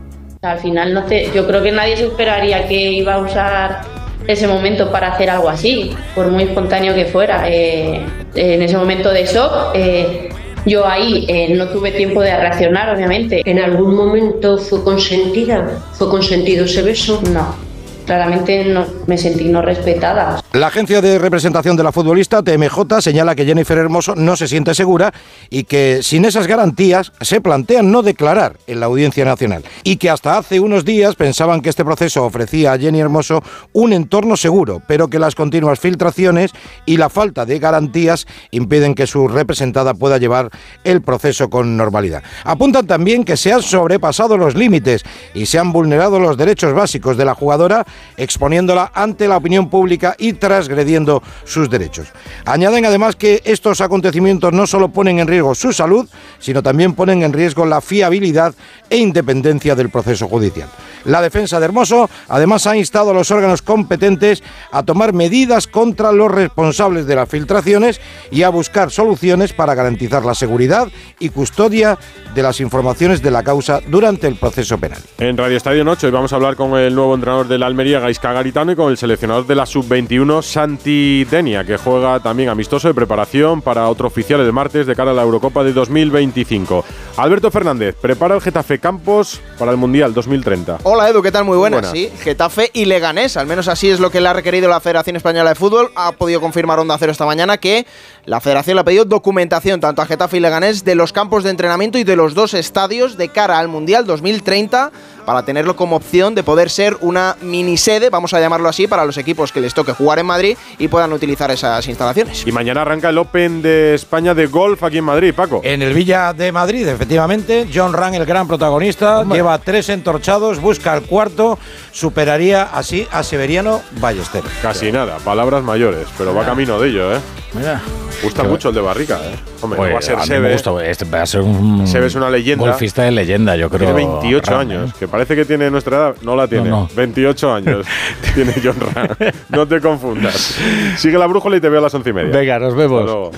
Al 0.42 0.60
final, 0.60 0.94
no 0.94 1.04
te, 1.06 1.32
yo 1.32 1.44
creo 1.44 1.60
que 1.62 1.72
nadie 1.72 1.96
se 1.96 2.06
esperaría 2.06 2.68
que 2.68 2.92
iba 2.92 3.14
a 3.14 3.18
usar 3.18 4.03
ese 4.26 4.46
momento 4.46 4.90
para 4.90 5.12
hacer 5.12 5.30
algo 5.30 5.48
así, 5.48 5.90
por 6.14 6.28
muy 6.28 6.44
espontáneo 6.44 6.94
que 6.94 7.06
fuera. 7.06 7.44
Eh, 7.48 8.00
en 8.34 8.62
ese 8.62 8.76
momento 8.76 9.10
de 9.10 9.26
shock, 9.26 9.72
eh, 9.74 10.28
yo 10.66 10.86
ahí 10.86 11.26
eh, 11.28 11.54
no 11.54 11.68
tuve 11.68 11.92
tiempo 11.92 12.22
de 12.22 12.36
reaccionar, 12.36 12.94
obviamente. 12.94 13.42
¿En 13.44 13.58
algún 13.58 13.94
momento 13.94 14.58
fue 14.58 14.82
consentida? 14.82 15.82
¿Fue 15.92 16.08
consentido 16.08 16.64
ese 16.64 16.82
beso? 16.82 17.20
No 17.32 17.63
claramente 18.04 18.64
no, 18.64 18.86
me 19.06 19.18
sentí 19.18 19.48
no 19.48 19.62
respetada. 19.62 20.42
La 20.52 20.68
agencia 20.68 21.00
de 21.00 21.18
representación 21.18 21.76
de 21.76 21.82
la 21.82 21.92
futbolista, 21.92 22.42
TMJ, 22.42 23.00
señala 23.00 23.34
que 23.34 23.44
Jennifer 23.44 23.78
Hermoso 23.78 24.14
no 24.14 24.36
se 24.36 24.48
siente 24.48 24.74
segura 24.74 25.12
y 25.50 25.64
que 25.64 26.02
sin 26.02 26.24
esas 26.24 26.46
garantías 26.46 27.12
se 27.20 27.40
plantean 27.40 27.90
no 27.90 28.02
declarar 28.02 28.56
en 28.66 28.80
la 28.80 28.86
Audiencia 28.86 29.24
Nacional 29.24 29.64
y 29.82 29.96
que 29.96 30.10
hasta 30.10 30.38
hace 30.38 30.60
unos 30.60 30.84
días 30.84 31.14
pensaban 31.16 31.60
que 31.60 31.70
este 31.70 31.84
proceso 31.84 32.24
ofrecía 32.24 32.72
a 32.72 32.78
Jenny 32.78 33.00
Hermoso 33.00 33.42
un 33.72 33.92
entorno 33.92 34.36
seguro, 34.36 34.82
pero 34.86 35.08
que 35.08 35.18
las 35.18 35.34
continuas 35.34 35.80
filtraciones 35.80 36.52
y 36.86 36.96
la 36.96 37.08
falta 37.08 37.46
de 37.46 37.58
garantías 37.58 38.26
impiden 38.50 38.94
que 38.94 39.06
su 39.06 39.28
representada 39.28 39.94
pueda 39.94 40.18
llevar 40.18 40.50
el 40.84 41.02
proceso 41.02 41.50
con 41.50 41.76
normalidad. 41.76 42.22
Apuntan 42.44 42.86
también 42.86 43.24
que 43.24 43.36
se 43.36 43.52
han 43.52 43.62
sobrepasado 43.62 44.36
los 44.36 44.54
límites 44.54 45.04
y 45.34 45.46
se 45.46 45.58
han 45.58 45.72
vulnerado 45.72 46.18
los 46.20 46.36
derechos 46.36 46.74
básicos 46.74 47.16
de 47.16 47.24
la 47.24 47.34
jugadora 47.34 47.84
exponiéndola 48.16 48.92
ante 48.94 49.28
la 49.28 49.36
opinión 49.36 49.68
pública 49.68 50.14
y 50.18 50.34
transgrediendo 50.34 51.22
sus 51.44 51.68
derechos. 51.70 52.08
Añaden 52.44 52.86
además 52.86 53.16
que 53.16 53.42
estos 53.44 53.80
acontecimientos 53.80 54.52
no 54.52 54.66
solo 54.66 54.88
ponen 54.88 55.18
en 55.18 55.28
riesgo 55.28 55.54
su 55.54 55.72
salud, 55.72 56.08
sino 56.38 56.62
también 56.62 56.94
ponen 56.94 57.22
en 57.22 57.32
riesgo 57.32 57.66
la 57.66 57.80
fiabilidad 57.80 58.54
e 58.90 58.96
independencia 58.96 59.74
del 59.74 59.90
proceso 59.90 60.28
judicial. 60.28 60.68
La 61.04 61.20
defensa 61.20 61.58
de 61.58 61.66
Hermoso 61.66 62.08
además 62.28 62.66
ha 62.66 62.76
instado 62.76 63.10
a 63.10 63.14
los 63.14 63.30
órganos 63.30 63.60
competentes 63.60 64.42
a 64.72 64.82
tomar 64.82 65.12
medidas 65.12 65.66
contra 65.66 66.12
los 66.12 66.30
responsables 66.30 67.06
de 67.06 67.16
las 67.16 67.28
filtraciones 67.28 68.00
y 68.30 68.42
a 68.42 68.48
buscar 68.48 68.90
soluciones 68.90 69.52
para 69.52 69.74
garantizar 69.74 70.24
la 70.24 70.34
seguridad 70.34 70.88
y 71.18 71.28
custodia 71.28 71.98
de 72.34 72.42
las 72.42 72.60
informaciones 72.60 73.22
de 73.22 73.30
la 73.30 73.42
causa 73.42 73.80
durante 73.86 74.26
el 74.26 74.36
proceso 74.36 74.78
penal. 74.78 75.00
En 75.18 75.36
Radio 75.36 75.56
Estadio 75.56 75.84
Noche 75.84 76.06
hoy 76.06 76.12
vamos 76.12 76.32
a 76.32 76.36
hablar 76.36 76.56
con 76.56 76.74
el 76.78 76.94
nuevo 76.94 77.14
entrenador 77.14 77.48
del 77.48 77.62
Almería, 77.62 77.83
Gaisca 77.92 78.32
Garitano, 78.32 78.72
y 78.72 78.76
con 78.76 78.90
el 78.90 78.96
seleccionador 78.96 79.46
de 79.46 79.54
la 79.54 79.66
Sub-21, 79.66 80.42
Santi 80.42 81.24
Denia, 81.24 81.64
que 81.64 81.76
juega 81.76 82.18
también 82.20 82.48
amistoso 82.48 82.88
de 82.88 82.94
preparación 82.94 83.60
para 83.60 83.88
otro 83.88 84.08
oficial 84.08 84.40
el 84.40 84.52
martes 84.52 84.86
de 84.86 84.96
cara 84.96 85.10
a 85.10 85.14
la 85.14 85.22
Eurocopa 85.22 85.62
de 85.62 85.72
2025. 85.72 86.84
Alberto 87.18 87.50
Fernández, 87.50 87.94
prepara 88.00 88.34
el 88.34 88.40
Getafe 88.40 88.78
Campos 88.78 89.40
para 89.58 89.70
el 89.70 89.76
Mundial 89.76 90.14
2030. 90.14 90.78
Hola 90.84 91.08
Edu, 91.10 91.22
¿qué 91.22 91.30
tal? 91.30 91.44
Muy 91.44 91.58
buenas. 91.58 91.90
Sí, 91.90 92.10
Getafe 92.22 92.70
y 92.72 92.86
Leganés, 92.86 93.36
al 93.36 93.46
menos 93.46 93.68
así 93.68 93.90
es 93.90 94.00
lo 94.00 94.10
que 94.10 94.20
le 94.20 94.28
ha 94.28 94.32
requerido 94.32 94.68
la 94.68 94.80
Federación 94.80 95.16
Española 95.16 95.50
de 95.50 95.54
Fútbol. 95.54 95.90
Ha 95.94 96.12
podido 96.12 96.40
confirmar 96.40 96.78
Onda 96.78 96.96
Cero 96.98 97.12
esta 97.12 97.26
mañana 97.26 97.58
que 97.58 97.86
la 98.24 98.40
Federación 98.40 98.76
le 98.76 98.80
ha 98.80 98.84
pedido 98.84 99.04
documentación 99.04 99.80
tanto 99.80 100.00
a 100.00 100.06
Getafe 100.06 100.38
y 100.38 100.40
Leganés 100.40 100.84
de 100.84 100.94
los 100.94 101.12
campos 101.12 101.44
de 101.44 101.50
entrenamiento 101.50 101.98
y 101.98 102.04
de 102.04 102.16
los 102.16 102.34
dos 102.34 102.54
estadios 102.54 103.16
de 103.16 103.28
cara 103.28 103.58
al 103.58 103.68
Mundial 103.68 104.06
2030 104.06 104.90
para 105.24 105.44
tenerlo 105.44 105.76
como 105.76 105.96
opción 105.96 106.34
de 106.34 106.42
poder 106.42 106.70
ser 106.70 106.96
una 107.00 107.36
mini 107.40 107.76
sede, 107.76 108.10
vamos 108.10 108.34
a 108.34 108.40
llamarlo 108.40 108.68
así, 108.68 108.86
para 108.86 109.04
los 109.04 109.16
equipos 109.16 109.52
que 109.52 109.60
les 109.60 109.74
toque 109.74 109.92
jugar 109.92 110.18
en 110.18 110.26
Madrid 110.26 110.56
y 110.78 110.88
puedan 110.88 111.12
utilizar 111.12 111.50
esas 111.50 111.86
instalaciones. 111.88 112.46
Y 112.46 112.52
mañana 112.52 112.82
arranca 112.82 113.10
el 113.10 113.18
Open 113.18 113.62
de 113.62 113.94
España 113.94 114.34
de 114.34 114.46
golf 114.46 114.82
aquí 114.82 114.98
en 114.98 115.04
Madrid, 115.04 115.34
Paco. 115.34 115.60
En 115.64 115.82
el 115.82 115.94
Villa 115.94 116.32
de 116.32 116.52
Madrid, 116.52 116.86
efectivamente, 116.86 117.68
John 117.72 117.92
Ran, 117.92 118.14
el 118.14 118.26
gran 118.26 118.46
protagonista, 118.46 119.24
lleva 119.24 119.58
tres 119.58 119.88
entorchados, 119.88 120.60
busca 120.60 120.94
el 120.94 121.02
cuarto, 121.02 121.58
superaría 121.92 122.64
así 122.64 123.06
a 123.10 123.22
Severiano 123.22 123.80
Ballesteros. 124.00 124.50
Casi 124.62 124.92
nada, 124.92 125.18
palabras 125.18 125.62
mayores, 125.62 126.06
pero 126.18 126.34
va 126.34 126.44
camino 126.44 126.78
de 126.80 126.88
ello, 126.88 127.14
¿eh? 127.16 127.20
Mira. 127.54 127.80
Gusta 128.22 128.42
mucho 128.44 128.68
el 128.70 128.74
de 128.74 128.80
Barrica, 128.80 129.20
¿eh? 129.22 129.34
Hombre, 129.60 129.76
pues 129.76 129.94
va 129.94 129.98
a 129.98 130.02
ser 130.02 130.18
a 130.18 130.40
Me 130.40 130.52
gusta, 130.52 130.86
este 130.86 131.04
va 131.04 131.22
a 131.22 131.26
ser 131.26 131.40
un 131.42 131.86
Sebe 131.86 132.06
es 132.06 132.14
una 132.14 132.30
leyenda. 132.30 132.64
golfista 132.66 133.02
de 133.02 133.10
leyenda, 133.10 133.56
yo 133.56 133.68
creo. 133.68 133.94
Tiene 133.94 134.06
28 134.20 134.56
años, 134.56 134.94
que 134.94 135.08
parece 135.08 135.36
que 135.36 135.44
tiene 135.44 135.70
nuestra 135.70 135.96
edad, 135.96 136.16
no 136.22 136.36
la 136.36 136.48
tiene. 136.48 136.70
28 136.94 137.54
años 137.54 137.86
tiene 138.34 138.54
John 138.62 138.76
Ram. 138.80 139.08
No 139.50 139.66
te 139.66 139.80
confundas. 139.80 140.56
Sigue 140.96 141.18
la 141.18 141.26
brújula 141.26 141.56
y 141.56 141.60
te 141.60 141.68
veo 141.68 141.80
a 141.80 141.82
las 141.82 141.94
once 141.94 142.10
y 142.10 142.12
media. 142.12 142.36
Venga, 142.36 142.58
nos 142.58 142.74
vemos. 142.74 143.30